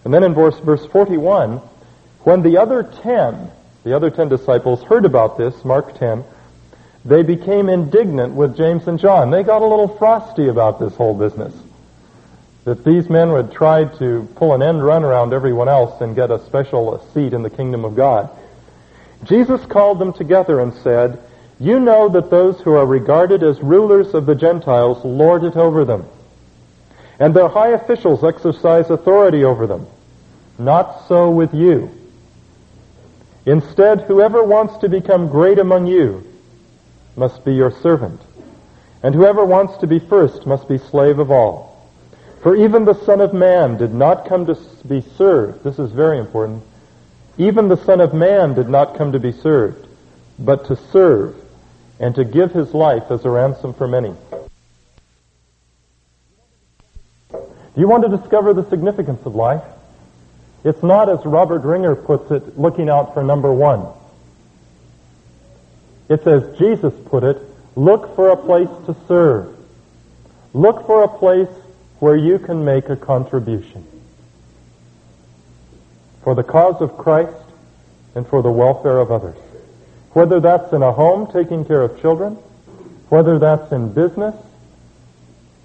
And 0.04 0.12
then 0.12 0.22
in 0.22 0.34
verse, 0.34 0.58
verse 0.60 0.84
41, 0.86 1.60
when 2.20 2.42
the 2.42 2.58
other 2.58 2.82
ten, 2.82 3.50
the 3.84 3.94
other 3.94 4.10
ten 4.10 4.28
disciples 4.28 4.82
heard 4.82 5.04
about 5.04 5.38
this, 5.38 5.64
Mark 5.64 5.98
10, 5.98 6.24
they 7.04 7.22
became 7.22 7.68
indignant 7.68 8.34
with 8.34 8.56
James 8.56 8.88
and 8.88 8.98
John. 8.98 9.30
They 9.30 9.42
got 9.42 9.62
a 9.62 9.66
little 9.66 9.88
frosty 9.96 10.48
about 10.48 10.80
this 10.80 10.94
whole 10.96 11.14
business. 11.14 11.54
That 12.64 12.84
these 12.84 13.08
men 13.08 13.30
would 13.30 13.52
try 13.52 13.84
to 13.84 14.28
pull 14.34 14.54
an 14.54 14.62
end 14.62 14.84
run 14.84 15.04
around 15.04 15.32
everyone 15.32 15.68
else 15.68 16.00
and 16.00 16.16
get 16.16 16.32
a 16.32 16.44
special 16.46 16.98
seat 17.14 17.32
in 17.32 17.42
the 17.42 17.50
kingdom 17.50 17.84
of 17.84 17.94
God. 17.94 18.28
Jesus 19.24 19.64
called 19.66 19.98
them 19.98 20.12
together 20.12 20.60
and 20.60 20.72
said, 20.74 21.18
You 21.58 21.80
know 21.80 22.08
that 22.10 22.30
those 22.30 22.60
who 22.60 22.72
are 22.72 22.86
regarded 22.86 23.42
as 23.42 23.60
rulers 23.60 24.14
of 24.14 24.26
the 24.26 24.34
Gentiles 24.34 25.04
lord 25.04 25.44
it 25.44 25.56
over 25.56 25.84
them, 25.84 26.06
and 27.18 27.34
their 27.34 27.48
high 27.48 27.70
officials 27.70 28.22
exercise 28.24 28.90
authority 28.90 29.44
over 29.44 29.66
them. 29.66 29.86
Not 30.58 31.06
so 31.08 31.30
with 31.30 31.52
you. 31.54 31.90
Instead, 33.44 34.02
whoever 34.02 34.42
wants 34.42 34.78
to 34.78 34.88
become 34.88 35.28
great 35.28 35.58
among 35.58 35.86
you 35.86 36.26
must 37.16 37.44
be 37.44 37.54
your 37.54 37.70
servant, 37.70 38.20
and 39.02 39.14
whoever 39.14 39.44
wants 39.44 39.76
to 39.78 39.86
be 39.86 39.98
first 39.98 40.46
must 40.46 40.68
be 40.68 40.78
slave 40.78 41.18
of 41.18 41.30
all. 41.30 41.66
For 42.42 42.54
even 42.54 42.84
the 42.84 43.04
Son 43.04 43.20
of 43.20 43.32
Man 43.32 43.76
did 43.76 43.94
not 43.94 44.28
come 44.28 44.46
to 44.46 44.56
be 44.86 45.00
served. 45.16 45.64
This 45.64 45.78
is 45.78 45.90
very 45.90 46.18
important. 46.18 46.62
Even 47.38 47.68
the 47.68 47.76
Son 47.76 48.00
of 48.00 48.14
Man 48.14 48.54
did 48.54 48.68
not 48.68 48.96
come 48.96 49.12
to 49.12 49.18
be 49.18 49.32
served, 49.32 49.86
but 50.38 50.66
to 50.66 50.76
serve 50.90 51.34
and 52.00 52.14
to 52.14 52.24
give 52.24 52.52
his 52.52 52.72
life 52.72 53.10
as 53.10 53.24
a 53.24 53.30
ransom 53.30 53.74
for 53.74 53.86
many. 53.86 54.14
Do 57.30 57.82
you 57.82 57.88
want 57.88 58.04
to 58.10 58.16
discover 58.16 58.54
the 58.54 58.66
significance 58.70 59.26
of 59.26 59.34
life? 59.34 59.62
It's 60.64 60.82
not, 60.82 61.10
as 61.10 61.24
Robert 61.26 61.62
Ringer 61.62 61.94
puts 61.94 62.30
it, 62.30 62.58
looking 62.58 62.88
out 62.88 63.12
for 63.12 63.22
number 63.22 63.52
one. 63.52 63.86
It's 66.08 66.26
as 66.26 66.58
Jesus 66.58 66.94
put 67.06 67.22
it, 67.22 67.42
look 67.74 68.16
for 68.16 68.30
a 68.30 68.36
place 68.36 68.70
to 68.86 68.96
serve. 69.06 69.54
Look 70.54 70.86
for 70.86 71.02
a 71.02 71.08
place 71.08 71.50
where 71.98 72.16
you 72.16 72.38
can 72.38 72.64
make 72.64 72.88
a 72.88 72.96
contribution 72.96 73.86
for 76.26 76.34
the 76.34 76.42
cause 76.42 76.82
of 76.82 76.98
Christ 76.98 77.36
and 78.16 78.26
for 78.26 78.42
the 78.42 78.50
welfare 78.50 78.98
of 78.98 79.12
others. 79.12 79.36
Whether 80.10 80.40
that's 80.40 80.72
in 80.72 80.82
a 80.82 80.90
home 80.90 81.30
taking 81.30 81.64
care 81.64 81.82
of 81.82 82.00
children, 82.00 82.32
whether 83.10 83.38
that's 83.38 83.70
in 83.70 83.92
business, 83.92 84.34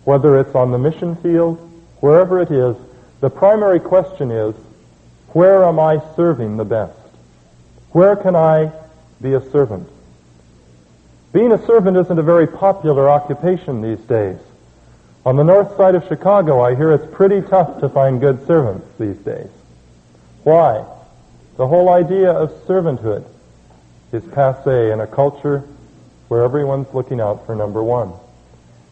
whether 0.04 0.40
it's 0.40 0.54
on 0.54 0.72
the 0.72 0.78
mission 0.78 1.16
field, 1.16 1.58
wherever 2.00 2.40
it 2.40 2.52
is, 2.52 2.76
the 3.22 3.30
primary 3.32 3.80
question 3.80 4.30
is, 4.30 4.54
where 5.30 5.64
am 5.64 5.80
I 5.80 6.00
serving 6.16 6.58
the 6.58 6.66
best? 6.66 6.94
Where 7.90 8.16
can 8.16 8.36
I 8.36 8.72
be 9.20 9.34
a 9.34 9.42
servant? 9.50 9.90
Being 11.34 11.54
a 11.54 11.66
servant 11.66 11.98
isn't 11.98 12.20
a 12.20 12.22
very 12.22 12.46
popular 12.46 13.10
occupation 13.10 13.82
these 13.82 14.06
days. 14.06 14.38
On 15.26 15.38
the 15.38 15.44
north 15.44 15.76
side 15.76 15.96
of 15.96 16.08
Chicago, 16.08 16.62
I 16.62 16.76
hear 16.76 16.92
it's 16.92 17.12
pretty 17.16 17.42
tough 17.42 17.80
to 17.80 17.90
find 17.90 18.22
good 18.22 18.46
servants 18.46 18.86
these 19.00 19.18
days. 19.18 19.50
Why? 20.44 20.86
The 21.58 21.68
whole 21.68 21.90
idea 21.90 22.32
of 22.32 22.52
servanthood 22.66 23.26
is 24.12 24.24
passe 24.24 24.92
in 24.92 25.00
a 25.00 25.08
culture 25.08 25.64
where 26.28 26.44
everyone's 26.44 26.94
looking 26.94 27.20
out 27.20 27.46
for 27.46 27.56
number 27.56 27.84
one. 27.84 28.14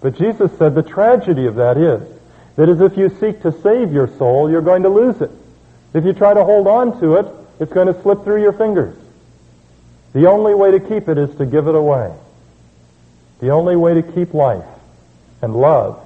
But 0.01 0.17
Jesus 0.17 0.51
said 0.57 0.75
the 0.75 0.83
tragedy 0.83 1.45
of 1.45 1.55
that 1.55 1.77
is 1.77 2.01
that 2.55 2.69
as 2.69 2.81
if 2.81 2.97
you 2.97 3.09
seek 3.19 3.41
to 3.41 3.51
save 3.62 3.91
your 3.91 4.07
soul, 4.17 4.49
you're 4.49 4.62
going 4.62 4.83
to 4.83 4.89
lose 4.89 5.21
it. 5.21 5.31
If 5.93 6.05
you 6.05 6.13
try 6.13 6.33
to 6.33 6.43
hold 6.43 6.67
on 6.67 6.99
to 6.99 7.15
it, 7.15 7.25
it's 7.59 7.73
going 7.73 7.88
to 7.88 8.01
slip 8.01 8.23
through 8.23 8.41
your 8.41 8.53
fingers. 8.53 8.95
The 10.13 10.27
only 10.27 10.53
way 10.53 10.71
to 10.71 10.79
keep 10.79 11.07
it 11.07 11.17
is 11.17 11.33
to 11.38 11.45
give 11.45 11.67
it 11.67 11.75
away. 11.75 12.13
The 13.39 13.49
only 13.49 13.75
way 13.75 13.93
to 13.95 14.03
keep 14.03 14.33
life 14.33 14.65
and 15.41 15.55
love 15.55 16.05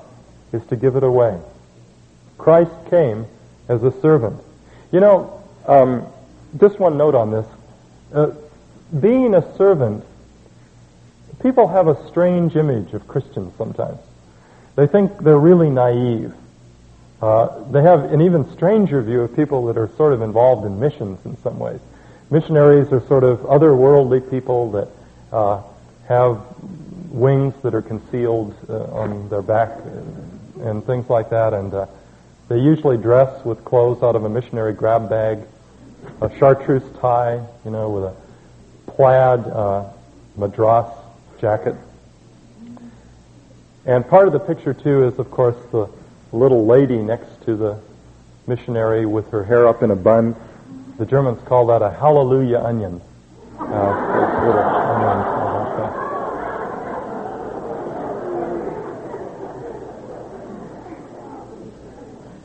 is 0.52 0.64
to 0.68 0.76
give 0.76 0.96
it 0.96 1.04
away. 1.04 1.40
Christ 2.38 2.72
came 2.90 3.26
as 3.68 3.84
a 3.84 3.92
servant. 4.02 4.40
You 4.94 5.00
know, 5.00 5.42
um, 5.66 6.06
just 6.60 6.80
one 6.80 6.98
note 6.98 7.16
on 7.16 7.32
this. 7.32 7.48
Uh, 8.14 8.32
being 9.00 9.34
a 9.34 9.58
servant, 9.58 10.06
people 11.42 11.68
have 11.68 11.88
a 11.88 12.08
strange 12.10 12.56
image 12.56 12.94
of 12.94 13.08
Christians 13.08 13.54
sometimes. 13.58 13.98
They 14.76 14.86
think 14.86 15.18
they're 15.18 15.40
really 15.40 15.72
naive. 15.72 16.32
Uh, 17.24 17.64
they 17.72 17.82
have 17.82 18.14
an 18.14 18.22
even 18.22 18.52
stranger 18.52 19.02
view 19.02 19.22
of 19.22 19.36
people 19.36 19.66
that 19.66 19.80
are 19.80 19.90
sort 19.98 20.14
of 20.14 20.22
involved 20.22 20.64
in 20.64 20.80
missions 20.80 21.26
in 21.26 21.38
some 21.38 21.58
ways. 21.58 21.80
Missionaries 22.30 22.92
are 22.92 23.02
sort 23.08 23.24
of 23.24 23.40
otherworldly 23.40 24.30
people 24.30 24.72
that 24.74 24.90
uh, 25.32 25.64
have 26.08 26.40
wings 27.10 27.56
that 27.64 27.74
are 27.74 27.82
concealed 27.82 28.54
uh, 28.70 28.84
on 28.92 29.28
their 29.30 29.42
back 29.42 29.72
and, 29.86 30.62
and, 30.62 30.86
things 30.86 31.10
like 31.10 31.32
that, 31.32 31.54
and 31.54 31.74
uh, 31.74 31.88
they 32.50 32.60
usually 32.60 32.98
dress 32.98 33.44
with 33.46 33.64
clothes 33.64 34.04
out 34.04 34.16
of 34.16 34.26
a 34.26 34.30
missionary 34.30 34.74
grab 34.74 35.10
bag, 35.10 35.40
a 36.22 36.30
chartreuse 36.38 36.84
tie, 37.00 37.46
you 37.64 37.72
know, 37.72 37.90
with 37.90 38.04
a 38.04 38.92
plaid 38.92 39.40
uh, 39.48 39.90
madras 40.36 40.92
jacket. 41.40 41.76
And 43.86 44.08
part 44.08 44.28
of 44.28 44.34
the 44.34 44.40
picture, 44.40 44.74
too, 44.74 45.08
is, 45.08 45.20
of 45.20 45.30
course, 45.32 45.58
the 45.72 45.90
little 46.32 46.66
lady 46.66 46.98
next 46.98 47.44
to 47.46 47.56
the 47.56 47.80
missionary 48.48 49.06
with 49.06 49.30
her 49.32 49.44
hair 49.44 49.68
up 49.68 49.84
in 49.84 49.92
a 49.92 49.96
bun. 49.96 50.36
The 50.98 51.06
Germans 51.06 51.42
call 51.48 51.68
that 51.68 51.82
a 51.82 51.90
hallelujah 51.90 52.60
onion. 52.60 53.02
Uh, 53.60 54.93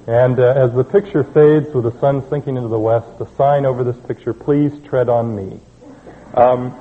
And 0.09 0.41
uh, 0.41 0.55
as 0.57 0.73
the 0.73 0.85
picture 0.85 1.23
fades 1.23 1.69
with 1.75 1.85
the 1.85 1.93
sun 2.01 2.27
sinking 2.31 2.57
into 2.57 2.71
the 2.71 2.79
west, 2.79 3.19
the 3.19 3.29
sign 3.37 3.67
over 3.67 3.85
this 3.85 3.99
picture, 4.07 4.33
please 4.33 4.73
tread 4.87 5.11
on 5.11 5.37
me. 5.37 5.61
Um, 6.33 6.73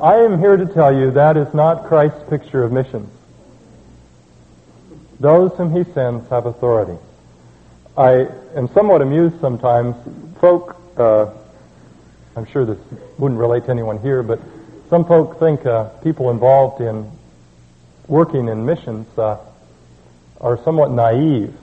I 0.00 0.18
am 0.18 0.38
here 0.38 0.56
to 0.56 0.66
tell 0.66 0.96
you 0.96 1.10
that 1.10 1.36
is 1.36 1.52
not 1.52 1.88
Christ's 1.88 2.22
picture 2.30 2.62
of 2.62 2.70
missions. 2.70 3.10
Those 5.18 5.50
whom 5.54 5.74
he 5.74 5.82
sends 5.94 6.30
have 6.30 6.46
authority. 6.46 6.96
I 7.96 8.28
am 8.54 8.68
somewhat 8.72 9.02
amused 9.02 9.40
sometimes. 9.40 9.96
Folk, 10.40 10.80
uh, 10.96 11.32
I'm 12.36 12.46
sure 12.46 12.64
this 12.64 12.78
wouldn't 13.18 13.40
relate 13.40 13.64
to 13.64 13.70
anyone 13.72 13.98
here, 13.98 14.22
but 14.22 14.38
some 14.90 15.04
folk 15.04 15.40
think 15.40 15.66
uh, 15.66 15.88
people 16.04 16.30
involved 16.30 16.80
in 16.80 17.10
working 18.06 18.46
in 18.46 18.64
missions 18.64 19.08
uh, 19.18 19.38
are 20.40 20.62
somewhat 20.62 20.90
naive 20.90 21.54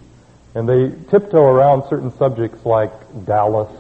and 0.56 0.68
they 0.68 0.92
tiptoe 1.10 1.44
around 1.44 1.88
certain 1.90 2.16
subjects 2.18 2.66
like 2.66 2.92
Dallas 3.26 3.72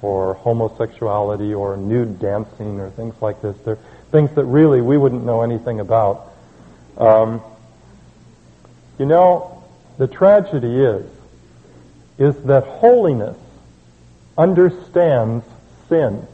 or 0.00 0.34
homosexuality 0.34 1.54
or 1.54 1.76
nude 1.76 2.18
dancing 2.18 2.80
or 2.80 2.90
things 2.90 3.14
like 3.20 3.40
this. 3.42 3.56
They're 3.64 3.78
things 4.12 4.30
that 4.34 4.44
really 4.44 4.80
we 4.80 4.96
wouldn't 4.96 5.24
know 5.24 5.42
anything 5.42 5.80
about. 5.80 6.32
Um, 6.96 7.40
you 8.98 9.06
know, 9.06 9.64
the 9.98 10.06
tragedy 10.06 10.80
is, 10.80 11.06
is 12.18 12.36
that 12.44 12.64
holiness 12.64 13.38
understands 14.36 15.44
sin, 15.88 16.26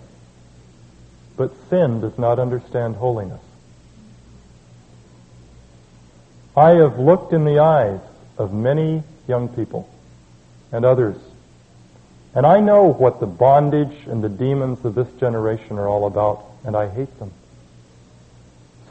but 1.36 1.52
sin 1.70 2.00
does 2.00 2.18
not 2.18 2.38
understand 2.38 2.96
holiness. 2.96 3.40
I 6.56 6.70
have 6.70 6.98
looked 6.98 7.32
in 7.32 7.44
the 7.44 7.60
eyes 7.60 8.00
of 8.38 8.52
many 8.52 9.02
young 9.26 9.48
people 9.48 9.88
and 10.72 10.84
others. 10.84 11.16
And 12.34 12.46
I 12.46 12.60
know 12.60 12.84
what 12.84 13.20
the 13.20 13.26
bondage 13.26 14.06
and 14.06 14.22
the 14.22 14.28
demons 14.28 14.84
of 14.84 14.94
this 14.94 15.08
generation 15.18 15.78
are 15.78 15.88
all 15.88 16.06
about, 16.06 16.44
and 16.64 16.76
I 16.76 16.88
hate 16.88 17.18
them. 17.18 17.32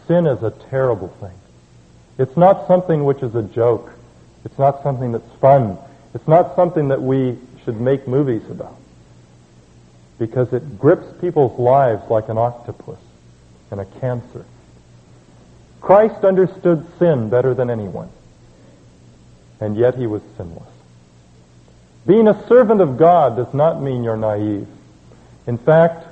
Sin 0.08 0.28
is 0.28 0.44
a 0.44 0.52
terrible 0.70 1.10
thing. 1.20 1.34
It's 2.18 2.36
not 2.36 2.68
something 2.68 3.06
which 3.06 3.22
is 3.22 3.36
a 3.36 3.44
joke. 3.44 3.92
It's 4.44 4.58
not 4.58 4.84
something 4.84 5.12
that's 5.12 5.32
fun. 5.40 5.78
It's 6.14 6.28
not 6.28 6.56
something 6.56 6.88
that 6.88 7.02
we 7.02 7.38
should 7.64 7.80
make 7.80 8.08
movies 8.08 8.50
about. 8.50 8.76
Because 10.18 10.52
it 10.52 10.80
grips 10.80 11.06
people's 11.22 11.60
lives 11.60 12.10
like 12.10 12.30
an 12.30 12.38
octopus 12.38 13.00
and 13.70 13.80
a 13.80 13.86
cancer. 13.86 14.46
Christ 15.80 16.26
understood 16.26 16.86
sin 16.98 17.30
better 17.30 17.54
than 17.54 17.70
anyone, 17.70 18.10
and 19.60 19.76
yet 19.76 19.96
he 19.96 20.08
was 20.08 20.22
sinless. 20.38 20.70
Being 22.06 22.28
a 22.28 22.48
servant 22.48 22.82
of 22.82 22.98
God 22.98 23.36
does 23.36 23.54
not 23.54 23.82
mean 23.82 24.04
you're 24.04 24.18
naive. 24.18 24.68
In 25.46 25.58
fact, 25.58 26.06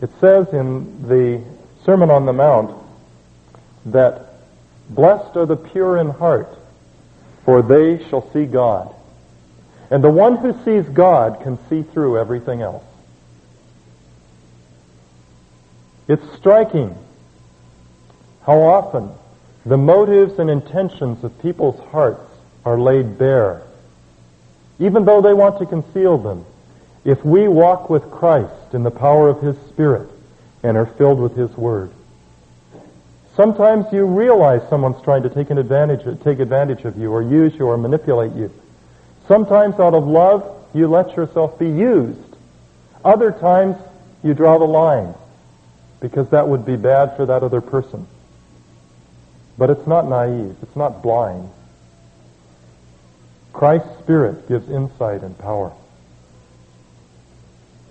it 0.00 0.10
says 0.20 0.48
in 0.52 1.08
the 1.08 1.42
Sermon 1.84 2.10
on 2.10 2.26
the 2.26 2.32
Mount 2.32 2.76
that 3.86 4.34
blessed 4.90 5.36
are 5.36 5.46
the 5.46 5.56
pure 5.56 5.96
in 5.98 6.10
heart, 6.10 6.48
for 7.44 7.62
they 7.62 8.04
shall 8.08 8.30
see 8.32 8.44
God. 8.44 8.94
And 9.90 10.02
the 10.02 10.10
one 10.10 10.36
who 10.36 10.52
sees 10.64 10.88
God 10.88 11.40
can 11.42 11.58
see 11.68 11.82
through 11.82 12.18
everything 12.18 12.62
else. 12.62 12.84
It's 16.08 16.36
striking 16.36 16.96
how 18.44 18.60
often 18.60 19.10
the 19.64 19.76
motives 19.76 20.38
and 20.38 20.50
intentions 20.50 21.22
of 21.22 21.40
people's 21.40 21.78
hearts 21.90 22.31
are 22.64 22.78
laid 22.78 23.18
bare, 23.18 23.62
even 24.78 25.04
though 25.04 25.20
they 25.20 25.32
want 25.32 25.58
to 25.58 25.66
conceal 25.66 26.18
them. 26.18 26.44
If 27.04 27.24
we 27.24 27.48
walk 27.48 27.90
with 27.90 28.10
Christ 28.10 28.74
in 28.74 28.84
the 28.84 28.90
power 28.90 29.28
of 29.28 29.40
His 29.40 29.56
Spirit 29.68 30.08
and 30.62 30.76
are 30.76 30.86
filled 30.86 31.18
with 31.18 31.36
His 31.36 31.50
Word, 31.56 31.90
sometimes 33.36 33.86
you 33.92 34.04
realize 34.06 34.62
someone's 34.68 35.02
trying 35.02 35.24
to 35.24 35.30
take 35.30 35.50
an 35.50 35.58
advantage, 35.58 36.02
take 36.22 36.38
advantage 36.38 36.84
of 36.84 36.96
you, 36.96 37.12
or 37.12 37.22
use 37.22 37.54
you, 37.54 37.66
or 37.66 37.76
manipulate 37.76 38.32
you. 38.32 38.52
Sometimes, 39.26 39.80
out 39.80 39.94
of 39.94 40.06
love, 40.06 40.48
you 40.74 40.86
let 40.86 41.16
yourself 41.16 41.58
be 41.58 41.68
used. 41.68 42.18
Other 43.04 43.32
times, 43.32 43.76
you 44.22 44.34
draw 44.34 44.58
the 44.58 44.64
line 44.64 45.14
because 46.00 46.28
that 46.30 46.46
would 46.48 46.64
be 46.64 46.76
bad 46.76 47.16
for 47.16 47.26
that 47.26 47.42
other 47.42 47.60
person. 47.60 48.06
But 49.58 49.70
it's 49.70 49.86
not 49.86 50.08
naive. 50.08 50.56
It's 50.62 50.76
not 50.76 51.02
blind. 51.02 51.48
Christ's 53.52 53.98
Spirit 53.98 54.48
gives 54.48 54.68
insight 54.68 55.22
and 55.22 55.36
power. 55.38 55.72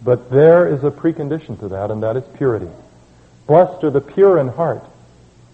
But 0.03 0.31
there 0.31 0.67
is 0.67 0.83
a 0.83 0.89
precondition 0.89 1.59
to 1.59 1.69
that, 1.69 1.91
and 1.91 2.01
that 2.03 2.17
is 2.17 2.23
purity. 2.35 2.69
Blessed 3.45 3.83
are 3.83 3.91
the 3.91 4.01
pure 4.01 4.39
in 4.39 4.47
heart, 4.47 4.83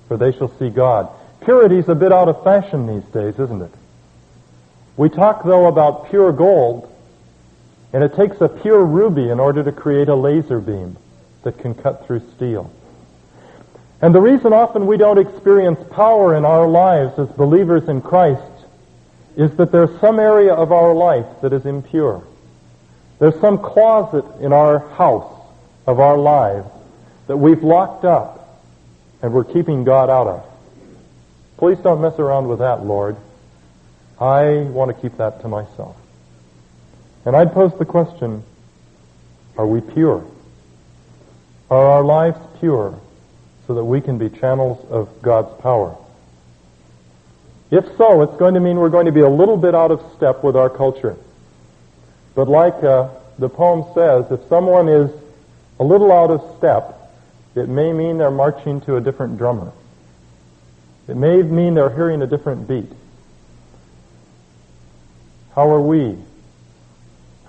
for 0.07 0.17
they 0.17 0.31
shall 0.31 0.55
see 0.57 0.69
God. 0.69 1.09
Purity's 1.41 1.89
a 1.89 1.95
bit 1.95 2.13
out 2.13 2.29
of 2.29 2.43
fashion 2.43 2.87
these 2.87 3.03
days, 3.11 3.33
isn't 3.39 3.61
it? 3.61 3.71
We 4.95 5.09
talk, 5.09 5.43
though, 5.43 5.67
about 5.67 6.09
pure 6.09 6.31
gold, 6.31 6.91
and 7.93 8.03
it 8.03 8.15
takes 8.15 8.39
a 8.41 8.47
pure 8.47 8.83
ruby 8.83 9.29
in 9.29 9.39
order 9.39 9.63
to 9.63 9.71
create 9.71 10.09
a 10.09 10.15
laser 10.15 10.59
beam 10.59 10.97
that 11.43 11.59
can 11.59 11.75
cut 11.75 12.05
through 12.07 12.21
steel. 12.35 12.71
And 14.01 14.13
the 14.13 14.21
reason 14.21 14.53
often 14.53 14.85
we 14.85 14.97
don't 14.97 15.17
experience 15.17 15.79
power 15.91 16.35
in 16.35 16.45
our 16.45 16.67
lives 16.67 17.17
as 17.19 17.27
believers 17.29 17.89
in 17.89 18.01
Christ 18.01 18.56
is 19.37 19.55
that 19.57 19.71
there's 19.71 19.97
some 20.01 20.19
area 20.19 20.51
of 20.51 20.71
our 20.71 20.95
life 20.95 21.27
that 21.43 21.53
is 21.53 21.65
impure. 21.67 22.23
There's 23.19 23.39
some 23.39 23.59
closet 23.59 24.25
in 24.41 24.51
our 24.51 24.79
house 24.79 25.31
of 25.85 25.99
our 25.99 26.17
lives 26.17 26.67
that 27.27 27.37
we've 27.37 27.63
locked 27.63 28.03
up 28.03 28.63
and 29.21 29.31
we're 29.31 29.43
keeping 29.43 29.83
God 29.83 30.09
out 30.09 30.27
of. 30.27 30.45
Please 31.57 31.77
don't 31.77 32.01
mess 32.01 32.17
around 32.17 32.47
with 32.47 32.59
that, 32.59 32.83
Lord. 32.83 33.15
I 34.19 34.61
want 34.61 34.95
to 34.95 34.99
keep 34.99 35.17
that 35.17 35.41
to 35.41 35.47
myself. 35.47 35.95
And 37.23 37.35
I'd 37.35 37.53
pose 37.53 37.77
the 37.77 37.85
question, 37.85 38.43
are 39.55 39.67
we 39.67 39.81
pure? 39.81 40.25
Are 41.69 41.85
our 41.89 42.03
lives 42.03 42.39
pure 42.59 42.99
so 43.67 43.75
that 43.75 43.83
we 43.83 44.01
can 44.01 44.17
be 44.17 44.29
channels 44.29 44.83
of 44.89 45.21
God's 45.21 45.61
power? 45.61 45.95
If 47.69 47.85
so, 47.97 48.21
it's 48.21 48.35
going 48.37 48.53
to 48.53 48.59
mean 48.59 48.77
we're 48.77 48.89
going 48.89 49.07
to 49.07 49.11
be 49.11 49.21
a 49.21 49.29
little 49.29 49.57
bit 49.57 49.75
out 49.75 49.91
of 49.91 50.01
step 50.15 50.43
with 50.43 50.55
our 50.55 50.69
culture. 50.69 51.17
But 52.35 52.47
like 52.47 52.83
uh, 52.83 53.09
the 53.37 53.49
poem 53.49 53.85
says, 53.93 54.31
if 54.31 54.47
someone 54.47 54.87
is 54.87 55.11
a 55.79 55.83
little 55.83 56.11
out 56.11 56.31
of 56.31 56.57
step, 56.57 57.11
it 57.55 57.67
may 57.67 57.91
mean 57.91 58.17
they're 58.17 58.31
marching 58.31 58.81
to 58.81 58.95
a 58.95 59.01
different 59.01 59.37
drummer. 59.37 59.71
It 61.07 61.17
may 61.17 61.41
mean 61.41 61.73
they're 61.73 61.93
hearing 61.93 62.21
a 62.21 62.27
different 62.27 62.67
beat. 62.67 62.91
How 65.55 65.69
are 65.69 65.81
we? 65.81 66.17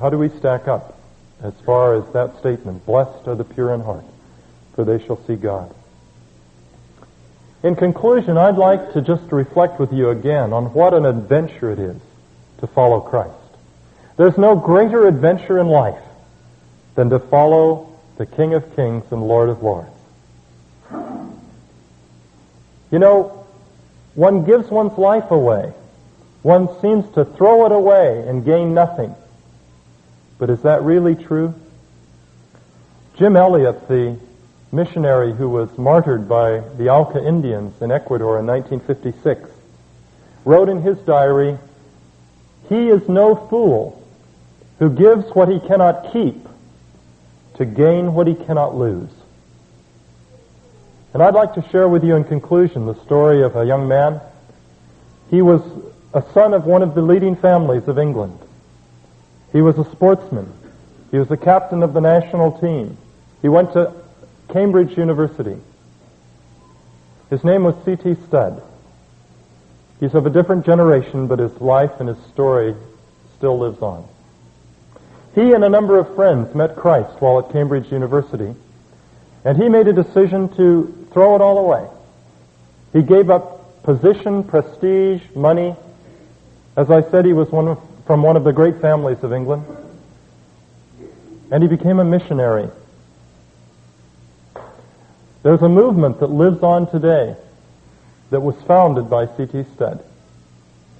How 0.01 0.11
do 0.11 0.19
we 0.19 0.31
stack 0.31 0.67
up 0.67 0.99
as 1.43 1.55
far 1.65 1.95
as 1.95 2.13
that 2.13 2.39
statement, 2.39 2.87
blessed 2.87 3.29
are 3.29 3.35
the 3.35 3.45
pure 3.45 3.75
in 3.75 3.81
heart? 3.81 4.05
for 4.79 4.85
they 4.85 5.05
shall 5.05 5.21
see 5.27 5.35
God. 5.35 5.75
In 7.63 7.75
conclusion, 7.75 8.39
I'd 8.39 8.57
like 8.57 8.93
to 8.93 9.01
just 9.01 9.33
reflect 9.33 9.81
with 9.81 9.93
you 9.93 10.11
again 10.11 10.53
on 10.53 10.73
what 10.73 10.95
an 10.95 11.05
adventure 11.05 11.73
it 11.73 11.81
is 11.81 12.01
to 12.61 12.67
follow 12.69 13.01
Christ. 13.01 13.35
There's 14.17 14.39
no 14.39 14.55
greater 14.55 15.07
adventure 15.07 15.59
in 15.59 15.67
life 15.69 16.03
than 16.95 17.11
to 17.11 17.19
follow 17.19 17.93
the 18.17 18.27
King 18.27 18.55
of 18.55 18.77
Kings 18.77 19.05
and 19.11 19.23
Lord 19.23 19.49
of 19.49 19.63
Lords. 19.63 19.91
You 22.91 22.99
know, 22.99 23.47
one 24.15 24.45
gives 24.45 24.69
one's 24.69 24.97
life 24.97 25.31
away. 25.31 25.73
One 26.43 26.81
seems 26.81 27.13
to 27.15 27.25
throw 27.25 27.67
it 27.67 27.73
away 27.73 28.25
and 28.27 28.45
gain 28.45 28.73
nothing. 28.73 29.15
But 30.39 30.51
is 30.51 30.63
that 30.63 30.83
really 30.83 31.17
true? 31.17 31.55
Jim 33.17 33.37
Elliot, 33.37 33.89
the 33.89 34.17
missionary 34.71 35.33
who 35.33 35.49
was 35.49 35.77
martyred 35.79 36.29
by 36.29 36.61
the 36.77 36.89
Auca 36.91 37.27
Indians 37.27 37.81
in 37.81 37.91
Ecuador 37.91 38.39
in 38.39 38.47
1956, 38.47 39.49
wrote 40.45 40.69
in 40.69 40.83
his 40.83 40.99
diary, 40.99 41.59
He 42.69 42.89
is 42.89 43.09
no 43.09 43.35
fool 43.35 44.03
who 44.79 44.91
gives 44.91 45.27
what 45.35 45.49
he 45.49 45.61
cannot 45.61 46.13
keep 46.13 46.47
to 47.57 47.65
gain 47.65 48.15
what 48.15 48.27
he 48.27 48.35
cannot 48.35 48.77
lose. 48.77 49.11
And 51.13 51.23
I'd 51.23 51.35
like 51.35 51.55
to 51.55 51.69
share 51.71 51.89
with 51.89 52.05
you 52.05 52.15
in 52.15 52.25
conclusion 52.25 52.87
the 52.87 52.95
story 53.05 53.43
of 53.43 53.57
a 53.57 53.65
young 53.65 53.89
man. 53.89 54.21
He 55.31 55.43
was 55.43 55.63
a 56.15 56.23
son 56.33 56.55
of 56.55 56.65
one 56.65 56.83
of 56.83 56.95
the 56.95 57.03
leading 57.03 57.35
families 57.35 57.89
of 57.89 57.99
England. 57.99 58.39
He 59.53 59.63
was 59.63 59.79
a 59.79 59.91
sportsman. 59.91 60.53
He 61.11 61.19
was 61.19 61.29
the 61.29 61.37
captain 61.37 61.83
of 61.83 61.95
the 61.95 62.01
national 62.01 62.59
team. 62.61 62.99
He 63.41 63.49
went 63.49 63.73
to 63.73 63.93
Cambridge 64.49 64.97
University. 64.97 65.57
His 67.31 67.45
name 67.45 67.65
was 67.65 67.75
C.T. 67.85 68.17
Studd. 68.27 68.63
He's 70.01 70.15
of 70.15 70.27
a 70.27 70.31
different 70.31 70.65
generation, 70.65 71.27
but 71.27 71.39
his 71.39 71.61
life 71.61 71.93
and 72.01 72.09
his 72.09 72.19
story 72.33 72.75
still 73.37 73.59
lives 73.59 73.83
on. 73.83 74.09
He 75.35 75.53
and 75.53 75.63
a 75.63 75.69
number 75.69 75.99
of 75.99 76.15
friends 76.15 76.55
met 76.55 76.77
Christ 76.77 77.21
while 77.21 77.41
at 77.41 77.53
Cambridge 77.53 77.93
University, 77.93 78.55
and 79.45 79.61
he 79.61 79.69
made 79.69 79.87
a 79.87 79.93
decision 79.93 80.49
to 80.57 81.07
throw 81.13 81.35
it 81.35 81.41
all 81.41 81.59
away. 81.59 81.87
He 82.93 83.03
gave 83.03 83.29
up 83.29 83.83
position, 83.83 84.45
prestige, 84.45 85.23
money. 85.35 85.77
As 86.77 86.91
I 86.91 87.03
said, 87.11 87.25
he 87.25 87.33
was 87.33 87.51
one 87.51 87.69
of, 87.69 87.81
from 88.07 88.23
one 88.23 88.37
of 88.37 88.45
the 88.45 88.53
great 88.53 88.81
families 88.81 89.23
of 89.23 89.33
England. 89.33 89.65
And 91.51 91.63
he 91.63 91.69
became 91.69 91.99
a 91.99 92.05
missionary 92.05 92.71
there's 95.49 95.63
a 95.63 95.69
movement 95.69 96.21
that 96.21 96.27
lives 96.27 96.63
on 96.63 96.91
today 96.91 97.35
that 98.29 98.41
was 98.41 98.55
founded 98.67 99.09
by 99.09 99.25
C.T. 99.35 99.65
Studd 99.75 100.05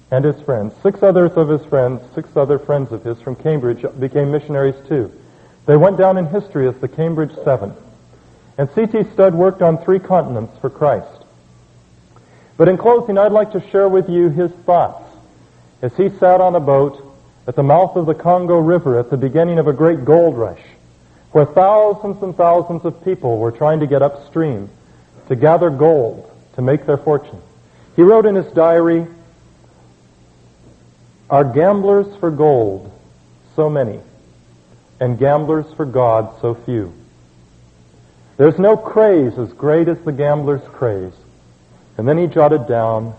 and 0.09 0.25
his 0.25 0.41
friends. 0.41 0.73
Six 0.81 1.03
others 1.03 1.33
of 1.33 1.49
his 1.49 1.63
friends, 1.65 2.01
six 2.15 2.35
other 2.35 2.57
friends 2.57 2.91
of 2.91 3.03
his 3.03 3.21
from 3.21 3.35
Cambridge 3.35 3.85
became 3.99 4.31
missionaries 4.31 4.73
too. 4.87 5.11
They 5.67 5.77
went 5.77 5.99
down 5.99 6.17
in 6.17 6.25
history 6.25 6.67
as 6.67 6.73
the 6.77 6.87
Cambridge 6.87 7.29
Seven. 7.43 7.75
And 8.57 8.67
C.T. 8.73 9.11
Studd 9.13 9.35
worked 9.35 9.61
on 9.61 9.83
three 9.83 9.99
continents 9.99 10.57
for 10.57 10.71
Christ. 10.71 11.25
But 12.57 12.69
in 12.69 12.77
closing, 12.77 13.19
I'd 13.19 13.31
like 13.31 13.51
to 13.51 13.69
share 13.69 13.87
with 13.87 14.09
you 14.09 14.29
his 14.29 14.49
thoughts 14.65 15.15
as 15.83 15.95
he 15.95 16.09
sat 16.09 16.41
on 16.41 16.55
a 16.55 16.59
boat 16.59 17.05
at 17.45 17.55
the 17.55 17.61
mouth 17.61 17.95
of 17.95 18.07
the 18.07 18.15
Congo 18.15 18.57
River 18.57 18.97
at 18.97 19.11
the 19.11 19.17
beginning 19.17 19.59
of 19.59 19.67
a 19.67 19.73
great 19.73 20.05
gold 20.05 20.35
rush 20.35 20.63
where 21.31 21.45
thousands 21.45 22.21
and 22.23 22.35
thousands 22.35 22.85
of 22.85 23.03
people 23.03 23.37
were 23.37 23.51
trying 23.51 23.79
to 23.81 23.87
get 23.87 24.01
upstream 24.01 24.69
to 25.27 25.35
gather 25.35 25.69
gold 25.69 26.29
to 26.55 26.61
make 26.61 26.85
their 26.85 26.97
fortune. 26.97 27.41
He 27.95 28.01
wrote 28.01 28.25
in 28.25 28.35
his 28.35 28.51
diary, 28.53 29.05
Are 31.29 31.43
gamblers 31.43 32.15
for 32.17 32.31
gold 32.31 32.91
so 33.55 33.69
many, 33.69 33.99
and 34.99 35.19
gamblers 35.19 35.71
for 35.73 35.85
God 35.85 36.39
so 36.41 36.55
few? 36.55 36.93
There's 38.37 38.57
no 38.57 38.77
craze 38.77 39.37
as 39.37 39.51
great 39.53 39.87
as 39.87 39.99
the 39.99 40.13
gambler's 40.13 40.65
craze. 40.69 41.13
And 41.97 42.07
then 42.07 42.17
he 42.17 42.27
jotted 42.27 42.67
down, 42.67 43.13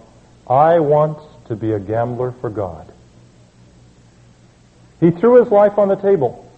I 0.49 0.81
want 0.81 1.19
to 1.49 1.55
be 1.55 1.73
a 1.73 1.79
gambler 1.79 2.33
for 2.41 2.49
God. 2.49 2.91
He 4.99 5.11
threw 5.11 5.43
his 5.43 5.53
life 5.53 5.79
on 5.79 5.89
the 5.89 5.97
table. 5.97 6.50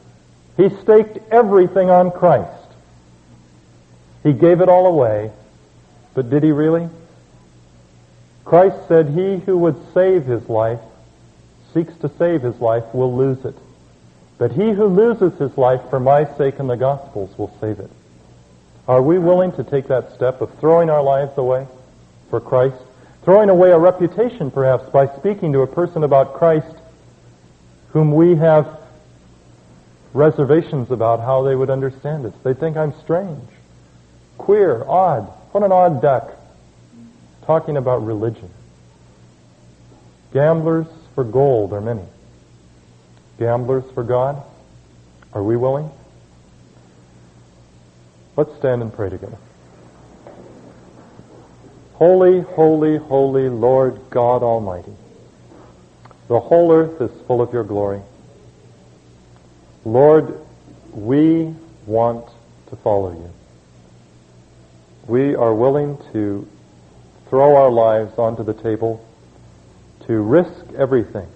He 0.56 0.68
staked 0.82 1.18
everything 1.32 1.90
on 1.90 2.10
Christ. 2.10 2.50
He 4.22 4.32
gave 4.32 4.60
it 4.60 4.68
all 4.68 4.86
away, 4.86 5.30
But 6.14 6.30
did 6.30 6.42
he 6.42 6.52
really? 6.52 6.88
Christ 8.44 8.76
said, 8.88 9.08
He 9.08 9.38
who 9.38 9.58
would 9.58 9.76
save 9.94 10.26
his 10.26 10.48
life, 10.48 10.80
seeks 11.72 11.94
to 11.96 12.10
save 12.18 12.42
his 12.42 12.60
life, 12.60 12.84
will 12.92 13.16
lose 13.16 13.44
it. 13.44 13.56
But 14.38 14.52
he 14.52 14.70
who 14.72 14.86
loses 14.86 15.38
his 15.38 15.56
life 15.56 15.80
for 15.88 16.00
my 16.00 16.24
sake 16.36 16.58
and 16.58 16.68
the 16.68 16.76
gospel's 16.76 17.36
will 17.38 17.56
save 17.60 17.78
it. 17.78 17.90
Are 18.88 19.00
we 19.00 19.18
willing 19.18 19.52
to 19.52 19.64
take 19.64 19.88
that 19.88 20.12
step 20.14 20.40
of 20.40 20.52
throwing 20.58 20.90
our 20.90 21.02
lives 21.02 21.38
away 21.38 21.66
for 22.28 22.40
Christ? 22.40 22.82
Throwing 23.22 23.48
away 23.48 23.70
a 23.70 23.78
reputation, 23.78 24.50
perhaps, 24.50 24.90
by 24.90 25.06
speaking 25.16 25.52
to 25.52 25.60
a 25.60 25.66
person 25.66 26.02
about 26.02 26.34
Christ 26.34 26.76
whom 27.90 28.12
we 28.12 28.34
have 28.34 28.81
reservations 30.12 30.90
about 30.90 31.20
how 31.20 31.42
they 31.42 31.54
would 31.54 31.70
understand 31.70 32.26
it. 32.26 32.32
They 32.44 32.54
think 32.54 32.76
I'm 32.76 32.92
strange, 33.00 33.48
queer, 34.38 34.84
odd. 34.86 35.22
What 35.52 35.62
an 35.62 35.72
odd 35.72 36.00
duck. 36.00 36.32
Talking 37.46 37.76
about 37.76 38.04
religion. 38.04 38.50
Gamblers 40.32 40.86
for 41.14 41.24
gold 41.24 41.72
are 41.72 41.80
many. 41.80 42.04
Gamblers 43.38 43.84
for 43.92 44.02
God? 44.02 44.42
Are 45.32 45.42
we 45.42 45.56
willing? 45.56 45.90
Let's 48.36 48.54
stand 48.56 48.82
and 48.82 48.92
pray 48.92 49.10
together. 49.10 49.36
Holy, 51.94 52.40
holy, 52.40 52.96
holy 52.96 53.48
Lord 53.48 54.00
God 54.10 54.42
Almighty. 54.42 54.92
The 56.28 56.40
whole 56.40 56.72
earth 56.72 57.00
is 57.00 57.10
full 57.26 57.42
of 57.42 57.52
your 57.52 57.64
glory. 57.64 58.00
Lord, 59.84 60.38
we 60.92 61.54
want 61.86 62.26
to 62.70 62.76
follow 62.76 63.12
you. 63.12 63.30
We 65.06 65.34
are 65.34 65.54
willing 65.54 65.98
to 66.12 66.48
throw 67.28 67.56
our 67.56 67.70
lives 67.70 68.18
onto 68.18 68.44
the 68.44 68.54
table, 68.54 69.04
to 70.06 70.20
risk 70.20 70.72
everything 70.76 71.28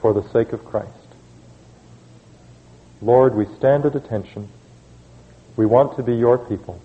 for 0.00 0.14
the 0.14 0.26
sake 0.30 0.52
of 0.52 0.64
Christ. 0.64 0.88
Lord, 3.02 3.34
we 3.34 3.46
stand 3.56 3.86
at 3.86 3.94
attention. 3.94 4.48
We 5.56 5.66
want 5.66 5.96
to 5.96 6.02
be 6.02 6.14
your 6.14 6.38
people. 6.38 6.80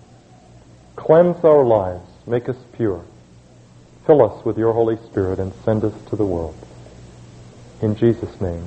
Cleanse 0.96 1.44
our 1.44 1.64
lives. 1.64 2.08
Make 2.26 2.48
us 2.48 2.56
pure. 2.72 3.04
Fill 4.06 4.22
us 4.22 4.44
with 4.44 4.58
your 4.58 4.72
Holy 4.72 4.96
Spirit 4.96 5.38
and 5.38 5.52
send 5.64 5.84
us 5.84 5.94
to 6.10 6.16
the 6.16 6.24
world. 6.24 6.56
In 7.82 7.96
Jesus' 7.96 8.40
name, 8.40 8.66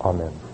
amen. 0.00 0.49